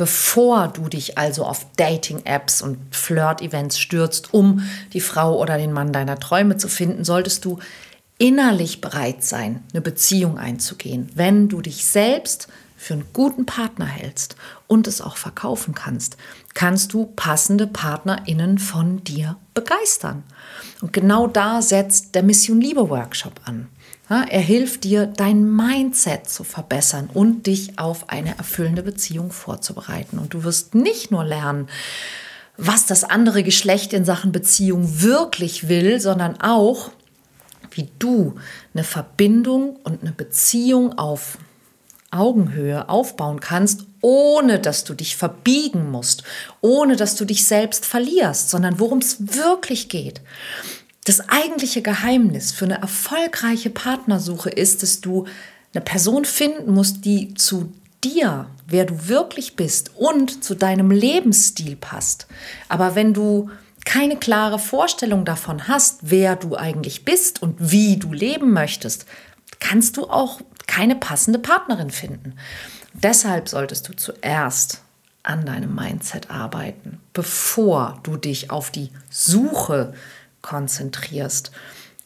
Bevor 0.00 0.68
du 0.68 0.88
dich 0.88 1.18
also 1.18 1.44
auf 1.44 1.66
Dating-Apps 1.76 2.62
und 2.62 2.78
Flirt-Events 2.90 3.78
stürzt, 3.78 4.32
um 4.32 4.66
die 4.94 5.02
Frau 5.02 5.38
oder 5.38 5.58
den 5.58 5.74
Mann 5.74 5.92
deiner 5.92 6.18
Träume 6.18 6.56
zu 6.56 6.68
finden, 6.68 7.04
solltest 7.04 7.44
du 7.44 7.58
innerlich 8.16 8.80
bereit 8.80 9.22
sein, 9.22 9.62
eine 9.74 9.82
Beziehung 9.82 10.38
einzugehen, 10.38 11.10
wenn 11.16 11.50
du 11.50 11.60
dich 11.60 11.84
selbst 11.84 12.48
für 12.78 12.94
einen 12.94 13.08
guten 13.12 13.44
Partner 13.44 13.84
hältst 13.84 14.36
und 14.68 14.86
es 14.86 15.02
auch 15.02 15.18
verkaufen 15.18 15.74
kannst, 15.74 16.16
kannst 16.54 16.94
du 16.94 17.04
passende 17.04 17.66
PartnerInnen 17.66 18.56
von 18.56 19.04
dir 19.04 19.36
begeistern. 19.52 20.22
Und 20.80 20.94
genau 20.94 21.26
da 21.26 21.60
setzt 21.60 22.14
der 22.14 22.22
Mission 22.22 22.62
Liebe 22.62 22.88
Workshop 22.88 23.38
an. 23.44 23.68
Er 24.10 24.40
hilft 24.40 24.82
dir, 24.82 25.06
dein 25.06 25.54
Mindset 25.54 26.28
zu 26.28 26.42
verbessern 26.42 27.08
und 27.14 27.46
dich 27.46 27.78
auf 27.78 28.08
eine 28.08 28.36
erfüllende 28.36 28.82
Beziehung 28.82 29.30
vorzubereiten. 29.30 30.18
Und 30.18 30.34
du 30.34 30.42
wirst 30.42 30.74
nicht 30.74 31.12
nur 31.12 31.24
lernen, 31.24 31.68
was 32.56 32.86
das 32.86 33.04
andere 33.04 33.44
Geschlecht 33.44 33.92
in 33.92 34.04
Sachen 34.04 34.32
Beziehung 34.32 35.00
wirklich 35.00 35.68
will, 35.68 36.00
sondern 36.00 36.40
auch, 36.40 36.90
wie 37.70 37.88
du 38.00 38.34
eine 38.74 38.82
Verbindung 38.82 39.76
und 39.84 40.02
eine 40.02 40.12
Beziehung 40.12 40.98
auf 40.98 41.38
Augenhöhe 42.10 42.88
aufbauen 42.88 43.38
kannst, 43.38 43.86
ohne 44.00 44.58
dass 44.58 44.82
du 44.82 44.94
dich 44.94 45.16
verbiegen 45.16 45.90
musst, 45.90 46.24
ohne 46.60 46.96
dass 46.96 47.14
du 47.14 47.24
dich 47.24 47.46
selbst 47.46 47.86
verlierst, 47.86 48.50
sondern 48.50 48.80
worum 48.80 48.98
es 48.98 49.36
wirklich 49.36 49.88
geht. 49.88 50.20
Das 51.10 51.28
eigentliche 51.28 51.82
Geheimnis 51.82 52.52
für 52.52 52.66
eine 52.66 52.82
erfolgreiche 52.82 53.68
Partnersuche 53.68 54.48
ist, 54.48 54.84
dass 54.84 55.00
du 55.00 55.26
eine 55.74 55.82
Person 55.82 56.24
finden 56.24 56.72
musst, 56.72 57.04
die 57.04 57.34
zu 57.34 57.72
dir, 58.04 58.46
wer 58.68 58.84
du 58.84 59.08
wirklich 59.08 59.56
bist 59.56 59.90
und 59.96 60.44
zu 60.44 60.54
deinem 60.54 60.92
Lebensstil 60.92 61.74
passt. 61.74 62.28
Aber 62.68 62.94
wenn 62.94 63.12
du 63.12 63.50
keine 63.84 64.18
klare 64.18 64.60
Vorstellung 64.60 65.24
davon 65.24 65.66
hast, 65.66 65.98
wer 66.02 66.36
du 66.36 66.54
eigentlich 66.54 67.04
bist 67.04 67.42
und 67.42 67.56
wie 67.58 67.96
du 67.96 68.12
leben 68.12 68.52
möchtest, 68.52 69.04
kannst 69.58 69.96
du 69.96 70.04
auch 70.04 70.40
keine 70.68 70.94
passende 70.94 71.40
Partnerin 71.40 71.90
finden. 71.90 72.36
Deshalb 72.92 73.48
solltest 73.48 73.88
du 73.88 73.96
zuerst 73.96 74.82
an 75.24 75.44
deinem 75.44 75.74
Mindset 75.74 76.30
arbeiten, 76.30 77.00
bevor 77.12 77.98
du 78.04 78.16
dich 78.16 78.52
auf 78.52 78.70
die 78.70 78.90
Suche 79.10 79.92
konzentrierst. 80.42 81.50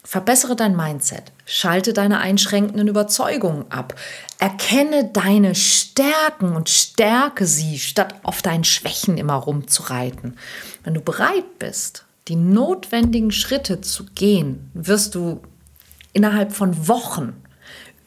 Verbessere 0.06 0.54
dein 0.54 0.76
Mindset, 0.76 1.32
schalte 1.46 1.94
deine 1.94 2.18
einschränkenden 2.18 2.88
Überzeugungen 2.88 3.64
ab, 3.70 3.94
erkenne 4.38 5.10
deine 5.10 5.54
Stärken 5.54 6.54
und 6.54 6.68
stärke 6.68 7.46
sie, 7.46 7.78
statt 7.78 8.14
auf 8.22 8.42
deinen 8.42 8.64
Schwächen 8.64 9.16
immer 9.16 9.34
rumzureiten. 9.34 10.36
Wenn 10.82 10.92
du 10.92 11.00
bereit 11.00 11.58
bist, 11.58 12.04
die 12.28 12.36
notwendigen 12.36 13.30
Schritte 13.30 13.80
zu 13.80 14.04
gehen, 14.14 14.70
wirst 14.74 15.14
du 15.14 15.40
innerhalb 16.12 16.52
von 16.52 16.86
Wochen 16.86 17.42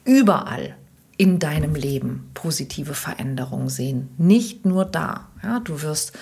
überall 0.05 0.75
in 1.17 1.39
deinem 1.39 1.73
Leben 1.73 2.29
positive 2.35 2.93
Veränderungen 2.93 3.69
sehen. 3.69 4.09
Nicht 4.17 4.65
nur 4.65 4.85
da. 4.85 5.29
Ja, 5.43 5.59
du 5.59 5.81
wirst 5.81 6.13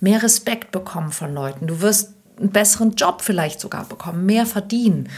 mehr 0.00 0.22
Respekt 0.22 0.72
bekommen 0.72 1.10
von 1.10 1.32
Leuten. 1.32 1.66
Du 1.66 1.80
wirst 1.80 2.14
einen 2.42 2.52
besseren 2.52 2.92
Job 2.92 3.22
vielleicht 3.22 3.60
sogar 3.60 3.84
bekommen, 3.84 4.26
mehr 4.26 4.46
verdienen. 4.46 5.08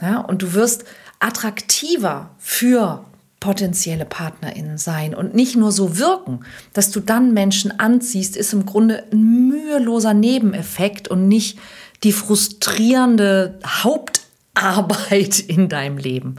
Ja, 0.00 0.20
und 0.20 0.42
du 0.42 0.52
wirst 0.54 0.84
attraktiver 1.18 2.30
für 2.38 3.04
potenzielle 3.40 4.06
PartnerInnen 4.06 4.78
sein 4.78 5.14
und 5.14 5.34
nicht 5.34 5.54
nur 5.54 5.70
so 5.70 5.98
wirken, 5.98 6.46
dass 6.72 6.90
du 6.90 7.00
dann 7.00 7.34
Menschen 7.34 7.78
anziehst, 7.78 8.36
ist 8.36 8.54
im 8.54 8.64
Grunde 8.64 9.04
ein 9.12 9.48
müheloser 9.48 10.14
Nebeneffekt 10.14 11.08
und 11.08 11.28
nicht 11.28 11.58
die 12.04 12.12
frustrierende 12.12 13.58
Hauptarbeit 13.66 15.40
in 15.40 15.68
deinem 15.68 15.98
Leben. 15.98 16.36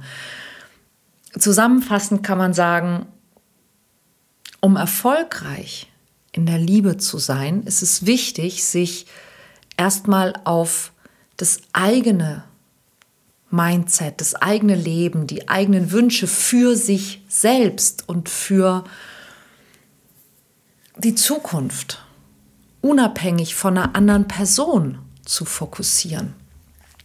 Zusammenfassend 1.38 2.24
kann 2.24 2.38
man 2.38 2.54
sagen, 2.54 3.06
um 4.60 4.75
erfolgreich 4.75 5.92
in 6.32 6.46
der 6.46 6.58
Liebe 6.58 6.98
zu 6.98 7.20
sein, 7.20 7.64
ist 7.64 7.84
es 7.84 8.06
wichtig, 8.08 8.66
sich 8.66 9.06
erstmal 9.77 10.34
auf 10.44 10.91
das 11.38 11.62
eigene 11.74 12.44
Mindset, 13.50 14.22
das 14.22 14.36
eigene 14.36 14.75
Leben, 14.75 15.27
die 15.27 15.48
eigenen 15.48 15.91
Wünsche 15.91 16.27
für 16.27 16.75
sich 16.75 17.24
selbst 17.27 18.08
und 18.08 18.29
für 18.29 18.84
die 20.98 21.15
Zukunft, 21.15 22.03
unabhängig 22.82 23.55
von 23.55 23.77
einer 23.77 23.96
anderen 23.96 24.27
Person 24.27 25.00
zu 25.25 25.46
fokussieren. 25.46 26.34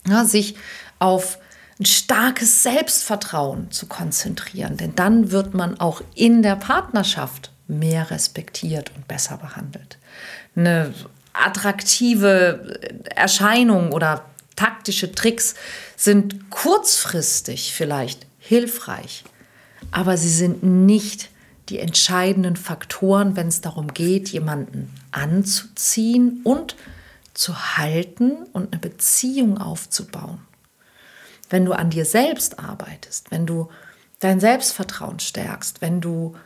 Ja, 0.06 0.24
sich 0.24 0.56
auf 0.98 1.38
ein 1.78 1.86
starkes 1.86 2.62
Selbstvertrauen 2.62 3.70
zu 3.70 3.86
konzentrieren, 3.86 4.76
denn 4.76 4.94
dann 4.94 5.30
wird 5.30 5.54
man 5.54 5.80
auch 5.80 6.02
in 6.14 6.42
der 6.42 6.56
Partnerschaft 6.56 7.52
mehr 7.68 8.10
respektiert 8.10 8.92
und 8.96 9.08
besser 9.08 9.38
behandelt. 9.38 9.98
Eine 10.56 10.92
attraktive 11.44 12.80
Erscheinung 13.14 13.92
oder 13.92 14.24
taktische 14.56 15.12
Tricks 15.12 15.54
sind 15.96 16.50
kurzfristig 16.50 17.72
vielleicht 17.74 18.26
hilfreich, 18.38 19.24
aber 19.90 20.16
sie 20.16 20.30
sind 20.30 20.62
nicht 20.62 21.30
die 21.68 21.78
entscheidenden 21.78 22.56
Faktoren, 22.56 23.36
wenn 23.36 23.48
es 23.48 23.60
darum 23.60 23.94
geht, 23.94 24.28
jemanden 24.30 24.92
anzuziehen 25.12 26.40
und 26.42 26.76
zu 27.32 27.76
halten 27.76 28.44
und 28.52 28.72
eine 28.72 28.80
Beziehung 28.80 29.58
aufzubauen. 29.58 30.40
Wenn 31.48 31.64
du 31.64 31.72
an 31.72 31.90
dir 31.90 32.04
selbst 32.04 32.58
arbeitest, 32.58 33.30
wenn 33.30 33.46
du 33.46 33.68
dein 34.18 34.40
Selbstvertrauen 34.40 35.20
stärkst, 35.20 35.80
wenn 35.80 36.00
du 36.00 36.36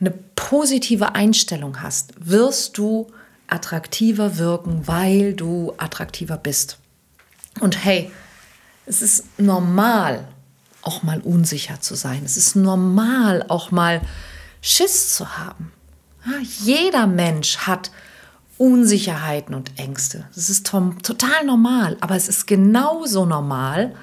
eine 0.00 0.10
positive 0.10 1.14
Einstellung 1.14 1.80
hast, 1.80 2.12
wirst 2.18 2.76
du 2.76 3.10
attraktiver 3.52 4.38
wirken, 4.38 4.86
weil 4.86 5.34
du 5.34 5.74
attraktiver 5.76 6.36
bist. 6.36 6.78
Und 7.60 7.84
hey, 7.84 8.10
es 8.86 9.02
ist 9.02 9.38
normal, 9.38 10.26
auch 10.82 11.02
mal 11.02 11.20
unsicher 11.20 11.80
zu 11.80 11.94
sein. 11.94 12.22
Es 12.24 12.36
ist 12.36 12.56
normal, 12.56 13.44
auch 13.48 13.70
mal 13.70 14.00
Schiss 14.60 15.14
zu 15.14 15.38
haben. 15.38 15.72
Ja, 16.26 16.38
jeder 16.40 17.06
Mensch 17.06 17.58
hat 17.58 17.90
Unsicherheiten 18.58 19.54
und 19.54 19.78
Ängste. 19.78 20.26
Das 20.34 20.48
ist 20.48 20.66
total 20.66 21.44
normal, 21.44 21.96
aber 22.00 22.16
es 22.16 22.28
ist 22.28 22.46
genauso 22.46 23.26
normal, 23.26 23.94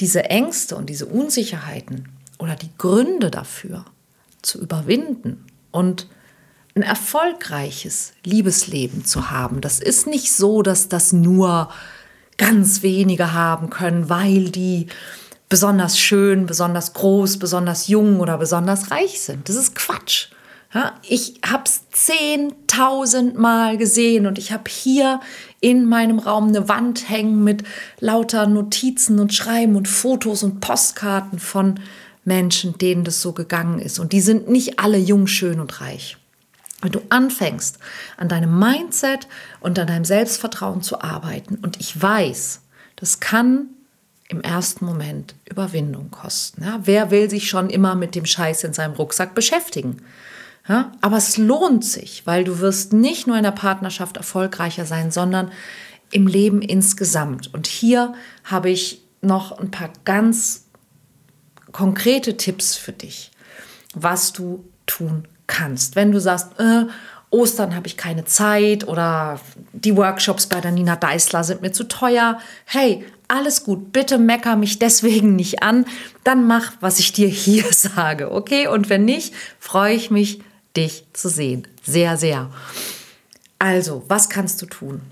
diese 0.00 0.24
Ängste 0.24 0.76
und 0.76 0.88
diese 0.88 1.06
Unsicherheiten 1.06 2.08
oder 2.38 2.56
die 2.56 2.70
Gründe 2.78 3.30
dafür 3.30 3.84
zu 4.40 4.60
überwinden 4.60 5.44
und 5.70 6.06
ein 6.74 6.82
erfolgreiches 6.82 8.12
Liebesleben 8.24 9.04
zu 9.04 9.30
haben. 9.30 9.60
Das 9.60 9.80
ist 9.80 10.06
nicht 10.06 10.32
so, 10.32 10.62
dass 10.62 10.88
das 10.88 11.12
nur 11.12 11.70
ganz 12.36 12.82
wenige 12.82 13.32
haben 13.32 13.70
können, 13.70 14.08
weil 14.08 14.50
die 14.50 14.86
besonders 15.48 15.98
schön, 15.98 16.46
besonders 16.46 16.94
groß, 16.94 17.38
besonders 17.38 17.88
jung 17.88 18.20
oder 18.20 18.38
besonders 18.38 18.90
reich 18.90 19.20
sind. 19.20 19.48
Das 19.48 19.56
ist 19.56 19.74
Quatsch. 19.74 20.28
Ja, 20.72 20.92
ich 21.02 21.40
habe 21.44 21.64
es 21.66 21.82
zehntausend 21.90 23.36
Mal 23.36 23.76
gesehen 23.76 24.28
und 24.28 24.38
ich 24.38 24.52
habe 24.52 24.70
hier 24.70 25.20
in 25.60 25.84
meinem 25.84 26.20
Raum 26.20 26.48
eine 26.48 26.68
Wand 26.68 27.10
hängen 27.10 27.42
mit 27.42 27.64
lauter 27.98 28.46
Notizen 28.46 29.18
und 29.18 29.34
Schreiben 29.34 29.74
und 29.74 29.88
Fotos 29.88 30.44
und 30.44 30.60
Postkarten 30.60 31.40
von 31.40 31.80
Menschen, 32.24 32.78
denen 32.78 33.02
das 33.02 33.20
so 33.20 33.32
gegangen 33.32 33.80
ist. 33.80 33.98
Und 33.98 34.12
die 34.12 34.20
sind 34.20 34.48
nicht 34.48 34.78
alle 34.78 34.98
jung, 34.98 35.26
schön 35.26 35.58
und 35.58 35.80
reich. 35.80 36.19
Wenn 36.82 36.92
du 36.92 37.02
anfängst, 37.10 37.78
an 38.16 38.28
deinem 38.28 38.58
Mindset 38.58 39.28
und 39.60 39.78
an 39.78 39.86
deinem 39.86 40.04
Selbstvertrauen 40.04 40.82
zu 40.82 41.00
arbeiten, 41.02 41.56
und 41.56 41.78
ich 41.80 42.00
weiß, 42.00 42.60
das 42.96 43.20
kann 43.20 43.66
im 44.28 44.40
ersten 44.40 44.84
Moment 44.84 45.34
Überwindung 45.44 46.10
kosten. 46.10 46.62
Ja, 46.62 46.80
wer 46.84 47.10
will 47.10 47.28
sich 47.28 47.48
schon 47.48 47.68
immer 47.68 47.96
mit 47.96 48.14
dem 48.14 48.26
Scheiß 48.26 48.62
in 48.64 48.72
seinem 48.72 48.94
Rucksack 48.94 49.34
beschäftigen? 49.34 50.02
Ja, 50.68 50.92
aber 51.00 51.16
es 51.16 51.36
lohnt 51.36 51.84
sich, 51.84 52.26
weil 52.26 52.44
du 52.44 52.60
wirst 52.60 52.92
nicht 52.92 53.26
nur 53.26 53.36
in 53.36 53.42
der 53.42 53.50
Partnerschaft 53.50 54.16
erfolgreicher 54.16 54.86
sein, 54.86 55.10
sondern 55.10 55.50
im 56.12 56.28
Leben 56.28 56.62
insgesamt. 56.62 57.52
Und 57.52 57.66
hier 57.66 58.14
habe 58.44 58.70
ich 58.70 59.02
noch 59.20 59.58
ein 59.58 59.70
paar 59.70 59.90
ganz 60.04 60.66
konkrete 61.72 62.36
Tipps 62.36 62.76
für 62.76 62.92
dich, 62.92 63.32
was 63.94 64.32
du 64.32 64.64
tun 64.86 65.26
kannst. 65.50 65.96
Wenn 65.96 66.12
du 66.12 66.20
sagst, 66.20 66.58
äh, 66.58 66.86
Ostern 67.30 67.76
habe 67.76 67.86
ich 67.86 67.96
keine 67.96 68.24
Zeit 68.24 68.88
oder 68.88 69.40
die 69.72 69.96
Workshops 69.96 70.46
bei 70.46 70.60
der 70.60 70.72
Nina 70.72 70.96
Deißler 70.96 71.44
sind 71.44 71.62
mir 71.62 71.72
zu 71.72 71.84
teuer. 71.84 72.38
Hey, 72.64 73.04
alles 73.28 73.64
gut, 73.64 73.92
bitte 73.92 74.18
mecker 74.18 74.56
mich 74.56 74.78
deswegen 74.78 75.36
nicht 75.36 75.62
an. 75.62 75.84
Dann 76.24 76.46
mach, 76.46 76.72
was 76.80 76.98
ich 76.98 77.12
dir 77.12 77.28
hier 77.28 77.64
sage, 77.70 78.32
okay? 78.32 78.66
Und 78.66 78.88
wenn 78.88 79.04
nicht, 79.04 79.34
freue 79.58 79.94
ich 79.94 80.10
mich, 80.10 80.40
dich 80.76 81.04
zu 81.12 81.28
sehen. 81.28 81.66
Sehr, 81.84 82.16
sehr. 82.16 82.50
Also, 83.58 84.04
was 84.08 84.28
kannst 84.28 84.62
du 84.62 84.66
tun? 84.66 85.02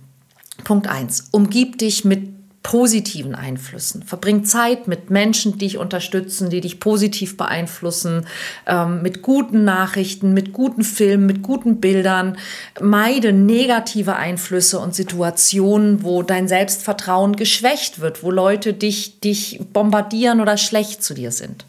Punkt 0.64 0.88
1. 0.88 1.28
Umgib 1.30 1.78
dich 1.78 2.04
mit 2.04 2.37
positiven 2.62 3.34
Einflüssen. 3.34 4.02
Verbring 4.02 4.44
Zeit 4.44 4.88
mit 4.88 5.10
Menschen, 5.10 5.52
die 5.52 5.58
dich 5.58 5.78
unterstützen, 5.78 6.50
die 6.50 6.60
dich 6.60 6.80
positiv 6.80 7.36
beeinflussen, 7.36 8.26
ähm, 8.66 9.02
mit 9.02 9.22
guten 9.22 9.64
Nachrichten, 9.64 10.34
mit 10.34 10.52
guten 10.52 10.82
Filmen, 10.82 11.26
mit 11.26 11.42
guten 11.42 11.80
Bildern. 11.80 12.36
Meide 12.80 13.32
negative 13.32 14.16
Einflüsse 14.16 14.78
und 14.80 14.94
Situationen, 14.94 16.02
wo 16.02 16.22
dein 16.22 16.48
Selbstvertrauen 16.48 17.36
geschwächt 17.36 18.00
wird, 18.00 18.22
wo 18.22 18.30
Leute 18.30 18.74
dich, 18.74 19.20
dich 19.20 19.60
bombardieren 19.72 20.40
oder 20.40 20.56
schlecht 20.56 21.02
zu 21.02 21.14
dir 21.14 21.32
sind. 21.32 21.64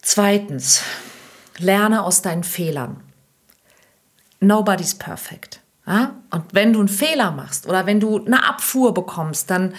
Zweitens, 0.00 0.82
lerne 1.58 2.02
aus 2.02 2.22
deinen 2.22 2.44
Fehlern. 2.44 3.00
Nobody's 4.40 4.94
perfect. 4.94 5.63
Ja? 5.86 6.14
Und 6.30 6.44
wenn 6.52 6.72
du 6.72 6.80
einen 6.80 6.88
Fehler 6.88 7.30
machst 7.30 7.66
oder 7.66 7.86
wenn 7.86 8.00
du 8.00 8.24
eine 8.24 8.46
Abfuhr 8.46 8.94
bekommst, 8.94 9.50
dann 9.50 9.74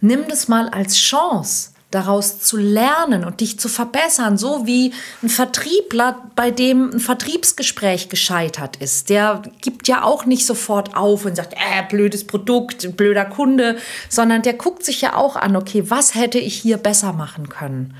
nimm 0.00 0.28
das 0.28 0.48
mal 0.48 0.68
als 0.68 0.96
Chance, 0.96 1.70
daraus 1.92 2.40
zu 2.40 2.56
lernen 2.56 3.24
und 3.24 3.40
dich 3.40 3.60
zu 3.60 3.68
verbessern, 3.68 4.36
so 4.36 4.66
wie 4.66 4.92
ein 5.22 5.28
Vertriebler, 5.28 6.30
bei 6.34 6.50
dem 6.50 6.90
ein 6.90 7.00
Vertriebsgespräch 7.00 8.08
gescheitert 8.08 8.76
ist. 8.76 9.08
Der 9.08 9.42
gibt 9.60 9.86
ja 9.86 10.02
auch 10.02 10.26
nicht 10.26 10.46
sofort 10.46 10.96
auf 10.96 11.24
und 11.24 11.36
sagt, 11.36 11.54
äh, 11.54 11.82
blödes 11.88 12.26
Produkt, 12.26 12.96
blöder 12.96 13.24
Kunde, 13.24 13.76
sondern 14.08 14.42
der 14.42 14.54
guckt 14.54 14.84
sich 14.84 15.00
ja 15.00 15.14
auch 15.14 15.36
an, 15.36 15.54
okay, 15.54 15.84
was 15.88 16.14
hätte 16.14 16.38
ich 16.38 16.56
hier 16.56 16.76
besser 16.76 17.12
machen 17.12 17.48
können? 17.48 17.94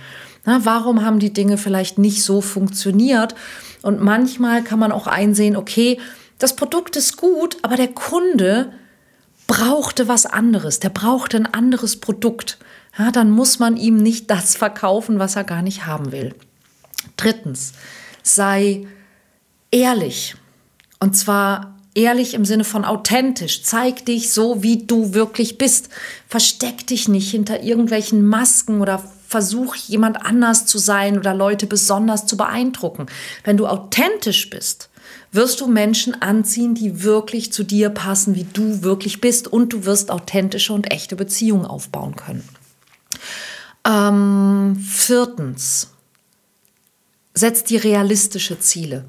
Na, 0.44 0.60
warum 0.64 1.04
haben 1.04 1.18
die 1.18 1.32
Dinge 1.32 1.56
vielleicht 1.56 1.96
nicht 1.96 2.22
so 2.22 2.40
funktioniert? 2.40 3.34
Und 3.82 4.00
manchmal 4.00 4.62
kann 4.62 4.80
man 4.80 4.90
auch 4.90 5.06
einsehen, 5.06 5.56
okay, 5.56 5.98
das 6.38 6.56
Produkt 6.56 6.96
ist 6.96 7.16
gut, 7.16 7.56
aber 7.62 7.76
der 7.76 7.88
Kunde 7.88 8.72
brauchte 9.46 10.08
was 10.08 10.26
anderes, 10.26 10.80
der 10.80 10.90
brauchte 10.90 11.36
ein 11.36 11.46
anderes 11.46 12.00
Produkt. 12.00 12.58
Ja, 12.98 13.10
dann 13.10 13.30
muss 13.30 13.58
man 13.58 13.76
ihm 13.76 13.96
nicht 13.96 14.30
das 14.30 14.56
verkaufen, 14.56 15.18
was 15.18 15.36
er 15.36 15.44
gar 15.44 15.62
nicht 15.62 15.86
haben 15.86 16.12
will. 16.12 16.34
Drittens, 17.16 17.72
sei 18.22 18.86
ehrlich 19.70 20.36
Und 20.98 21.16
zwar 21.16 21.75
ehrlich 21.96 22.34
im 22.34 22.44
Sinne 22.44 22.64
von 22.64 22.84
authentisch. 22.84 23.62
Zeig 23.62 24.04
dich 24.04 24.30
so, 24.30 24.62
wie 24.62 24.86
du 24.86 25.14
wirklich 25.14 25.58
bist. 25.58 25.88
Versteck 26.28 26.86
dich 26.86 27.08
nicht 27.08 27.30
hinter 27.30 27.62
irgendwelchen 27.62 28.26
Masken 28.26 28.80
oder 28.80 29.02
versuch 29.26 29.74
jemand 29.74 30.24
anders 30.24 30.66
zu 30.66 30.78
sein 30.78 31.18
oder 31.18 31.34
Leute 31.34 31.66
besonders 31.66 32.26
zu 32.26 32.36
beeindrucken. 32.36 33.06
Wenn 33.42 33.56
du 33.56 33.66
authentisch 33.66 34.50
bist, 34.50 34.88
wirst 35.32 35.60
du 35.60 35.66
Menschen 35.66 36.20
anziehen, 36.22 36.74
die 36.74 37.02
wirklich 37.02 37.52
zu 37.52 37.64
dir 37.64 37.90
passen, 37.90 38.36
wie 38.36 38.44
du 38.44 38.82
wirklich 38.82 39.20
bist 39.20 39.48
und 39.48 39.72
du 39.72 39.84
wirst 39.84 40.10
authentische 40.10 40.72
und 40.72 40.92
echte 40.92 41.16
Beziehungen 41.16 41.66
aufbauen 41.66 42.14
können. 42.14 42.48
Ähm, 43.84 44.76
viertens, 44.76 45.90
setz 47.34 47.64
dir 47.64 47.82
realistische 47.82 48.58
Ziele. 48.58 49.04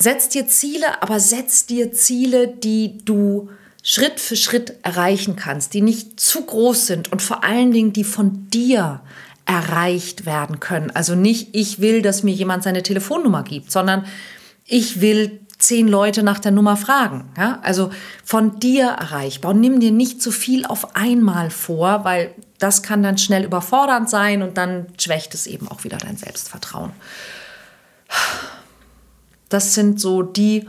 Setz 0.00 0.28
dir 0.28 0.46
Ziele, 0.46 1.02
aber 1.02 1.18
setz 1.18 1.66
dir 1.66 1.92
Ziele, 1.92 2.46
die 2.46 2.98
du 3.04 3.50
Schritt 3.82 4.20
für 4.20 4.36
Schritt 4.36 4.74
erreichen 4.82 5.34
kannst, 5.34 5.74
die 5.74 5.80
nicht 5.80 6.20
zu 6.20 6.44
groß 6.44 6.86
sind 6.86 7.10
und 7.10 7.20
vor 7.20 7.42
allen 7.42 7.72
Dingen, 7.72 7.92
die 7.92 8.04
von 8.04 8.48
dir 8.50 9.00
erreicht 9.44 10.26
werden 10.26 10.60
können. 10.60 10.90
Also 10.90 11.14
nicht, 11.14 11.48
ich 11.52 11.80
will, 11.80 12.02
dass 12.02 12.22
mir 12.22 12.34
jemand 12.34 12.62
seine 12.62 12.82
Telefonnummer 12.82 13.42
gibt, 13.42 13.72
sondern 13.72 14.04
ich 14.66 15.00
will 15.00 15.40
zehn 15.58 15.88
Leute 15.88 16.22
nach 16.22 16.38
der 16.38 16.52
Nummer 16.52 16.76
fragen. 16.76 17.30
Ja? 17.36 17.58
Also 17.62 17.90
von 18.24 18.60
dir 18.60 18.86
erreichbar. 18.88 19.52
Und 19.52 19.60
nimm 19.60 19.80
dir 19.80 19.90
nicht 19.90 20.22
zu 20.22 20.30
viel 20.30 20.64
auf 20.66 20.94
einmal 20.94 21.50
vor, 21.50 22.04
weil 22.04 22.34
das 22.58 22.82
kann 22.82 23.02
dann 23.02 23.18
schnell 23.18 23.44
überfordernd 23.44 24.08
sein 24.08 24.42
und 24.42 24.56
dann 24.56 24.86
schwächt 25.00 25.34
es 25.34 25.46
eben 25.46 25.66
auch 25.68 25.84
wieder 25.84 25.96
dein 25.96 26.16
Selbstvertrauen. 26.16 26.92
Das 29.48 29.74
sind 29.74 30.00
so 30.00 30.22
die, 30.22 30.68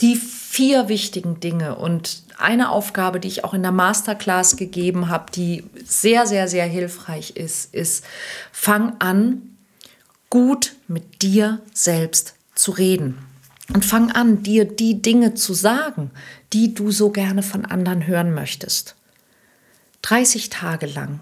die 0.00 0.16
vier 0.16 0.88
wichtigen 0.88 1.40
Dinge. 1.40 1.76
Und 1.76 2.22
eine 2.38 2.70
Aufgabe, 2.70 3.20
die 3.20 3.28
ich 3.28 3.44
auch 3.44 3.54
in 3.54 3.62
der 3.62 3.72
Masterclass 3.72 4.56
gegeben 4.56 5.08
habe, 5.08 5.30
die 5.32 5.64
sehr, 5.84 6.26
sehr, 6.26 6.48
sehr 6.48 6.66
hilfreich 6.66 7.36
ist, 7.36 7.74
ist, 7.74 8.04
fang 8.52 8.96
an, 8.98 9.42
gut 10.28 10.74
mit 10.88 11.22
dir 11.22 11.60
selbst 11.72 12.34
zu 12.54 12.72
reden. 12.72 13.18
Und 13.72 13.84
fang 13.84 14.10
an, 14.10 14.42
dir 14.42 14.64
die 14.64 15.00
Dinge 15.00 15.34
zu 15.34 15.54
sagen, 15.54 16.10
die 16.52 16.74
du 16.74 16.90
so 16.90 17.10
gerne 17.10 17.42
von 17.42 17.64
anderen 17.64 18.06
hören 18.06 18.34
möchtest. 18.34 18.96
30 20.02 20.50
Tage 20.50 20.86
lang. 20.86 21.20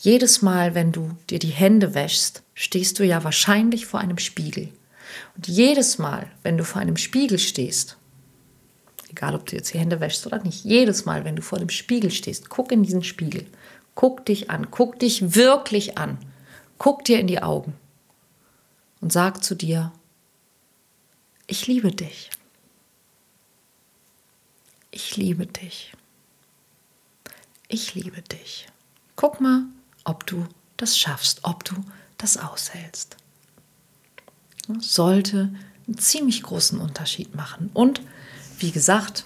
Jedes 0.00 0.42
Mal, 0.42 0.74
wenn 0.74 0.92
du 0.92 1.12
dir 1.30 1.38
die 1.38 1.48
Hände 1.48 1.94
wäschst, 1.94 2.42
stehst 2.54 2.98
du 2.98 3.04
ja 3.04 3.24
wahrscheinlich 3.24 3.86
vor 3.86 4.00
einem 4.00 4.18
Spiegel. 4.18 4.68
Und 5.36 5.48
jedes 5.48 5.98
Mal, 5.98 6.30
wenn 6.42 6.58
du 6.58 6.64
vor 6.64 6.80
einem 6.80 6.96
Spiegel 6.96 7.38
stehst, 7.38 7.96
egal 9.10 9.34
ob 9.34 9.46
du 9.46 9.56
jetzt 9.56 9.72
die 9.72 9.78
Hände 9.78 10.00
wäschst 10.00 10.26
oder 10.26 10.42
nicht, 10.42 10.64
jedes 10.64 11.04
Mal, 11.04 11.24
wenn 11.24 11.36
du 11.36 11.42
vor 11.42 11.58
dem 11.58 11.70
Spiegel 11.70 12.10
stehst, 12.10 12.48
guck 12.48 12.72
in 12.72 12.82
diesen 12.82 13.04
Spiegel, 13.04 13.46
guck 13.94 14.26
dich 14.26 14.50
an, 14.50 14.70
guck 14.70 14.98
dich 14.98 15.34
wirklich 15.34 15.98
an, 15.98 16.18
guck 16.78 17.04
dir 17.04 17.20
in 17.20 17.26
die 17.26 17.42
Augen 17.42 17.74
und 19.00 19.12
sag 19.12 19.44
zu 19.44 19.54
dir, 19.54 19.92
ich 21.46 21.66
liebe 21.66 21.92
dich. 21.92 22.30
Ich 24.90 25.16
liebe 25.16 25.46
dich. 25.46 25.92
Ich 27.68 27.94
liebe 27.94 28.22
dich. 28.22 28.66
Guck 29.16 29.40
mal, 29.40 29.64
ob 30.04 30.26
du 30.26 30.46
das 30.76 30.96
schaffst, 30.98 31.40
ob 31.42 31.64
du 31.64 31.74
das 32.16 32.38
aushältst 32.38 33.16
sollte 34.80 35.50
einen 35.86 35.98
ziemlich 35.98 36.42
großen 36.42 36.78
Unterschied 36.80 37.34
machen. 37.34 37.70
Und 37.74 38.00
wie 38.58 38.70
gesagt, 38.70 39.24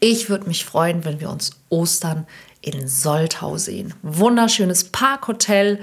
ich 0.00 0.28
würde 0.28 0.48
mich 0.48 0.64
freuen, 0.64 1.04
wenn 1.04 1.20
wir 1.20 1.30
uns 1.30 1.52
Ostern 1.68 2.26
in 2.60 2.86
Soltau 2.88 3.56
sehen. 3.56 3.94
Wunderschönes 4.02 4.84
Parkhotel, 4.84 5.80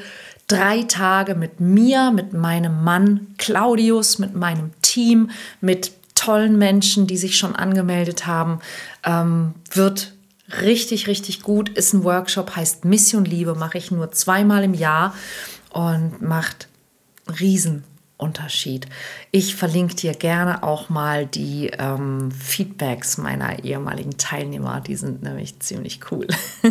drei 0.47 0.83
Tage 0.83 1.35
mit 1.35 1.59
mir, 1.59 2.11
mit 2.11 2.33
meinem 2.33 2.83
Mann 2.83 3.27
Claudius, 3.37 4.19
mit 4.19 4.35
meinem 4.35 4.71
Team, 4.81 5.31
mit 5.61 5.91
tollen 6.15 6.57
Menschen, 6.57 7.07
die 7.07 7.17
sich 7.17 7.37
schon 7.37 7.55
angemeldet 7.55 8.27
haben. 8.27 8.59
Ähm, 9.03 9.53
wird 9.71 10.13
richtig, 10.61 11.07
richtig 11.07 11.41
gut. 11.41 11.69
Ist 11.69 11.93
ein 11.93 12.03
Workshop, 12.03 12.55
heißt 12.55 12.85
Mission 12.85 13.25
Liebe, 13.25 13.55
mache 13.55 13.77
ich 13.77 13.91
nur 13.91 14.11
zweimal 14.11 14.63
im 14.63 14.73
Jahr 14.73 15.13
und 15.71 16.21
macht 16.21 16.67
riesen 17.39 17.83
Unterschied. 18.19 18.85
Ich 19.31 19.55
verlinke 19.55 19.95
dir 19.95 20.13
gerne 20.13 20.61
auch 20.61 20.89
mal 20.89 21.25
die 21.25 21.71
ähm, 21.79 22.31
Feedbacks 22.31 23.17
meiner 23.17 23.63
ehemaligen 23.63 24.17
Teilnehmer. 24.17 24.81
Die 24.81 24.97
sind 24.97 25.23
nämlich 25.23 25.59
ziemlich 25.61 26.01
cool. 26.11 26.27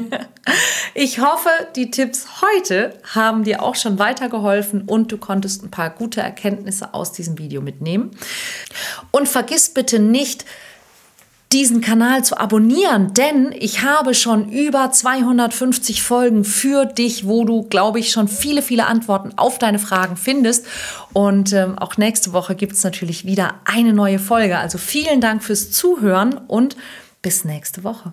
ich 0.95 1.21
hoffe, 1.21 1.49
die 1.75 1.91
Tipps 1.91 2.43
heute 2.43 3.01
haben 3.15 3.45
dir 3.45 3.63
auch 3.63 3.77
schon 3.77 3.99
weitergeholfen 3.99 4.83
und 4.83 5.11
du 5.11 5.17
konntest 5.17 5.65
ein 5.65 5.71
paar 5.71 5.89
gute 5.89 6.21
Erkenntnisse 6.21 6.93
aus 6.93 7.13
diesem 7.13 7.39
Video 7.39 7.63
mitnehmen. 7.63 8.11
Und 9.11 9.27
vergiss 9.27 9.73
bitte 9.73 9.99
nicht, 9.99 10.45
diesen 11.53 11.81
Kanal 11.81 12.25
zu 12.25 12.39
abonnieren, 12.39 13.15
denn 13.15 13.55
ich 13.59 13.83
habe 13.83 14.15
schon 14.15 14.51
über 14.51 14.91
250 14.93 16.03
Folgen 16.03 16.45
für 16.45 16.85
dich, 16.85 17.27
wo 17.27 17.45
du, 17.45 17.63
glaube 17.63 18.01
ich, 18.01 18.11
schon 18.11 18.29
viele, 18.29 18.61
viele 18.61 18.87
Antworten 18.87 19.33
auf 19.37 19.59
deine 19.59 19.79
Fragen 19.79 20.17
findest. 20.17 20.67
Und 21.15 21.55
ähm, 21.55 21.79
auch 21.79 21.97
nächste 21.97 22.35
Woche 22.35 22.55
gibt 22.55 22.75
es 22.75 22.85
natürlich 22.85 23.25
wieder 23.25 23.55
eine 23.65 23.95
neue 23.95 24.19
Folge. 24.19 24.59
Also 24.59 24.77
vielen 24.77 25.23
Dank 25.23 25.43
fürs 25.43 25.71
Zuhören 25.71 26.35
und 26.35 26.77
bis 27.23 27.45
nächste 27.45 27.83
Woche. 27.83 28.13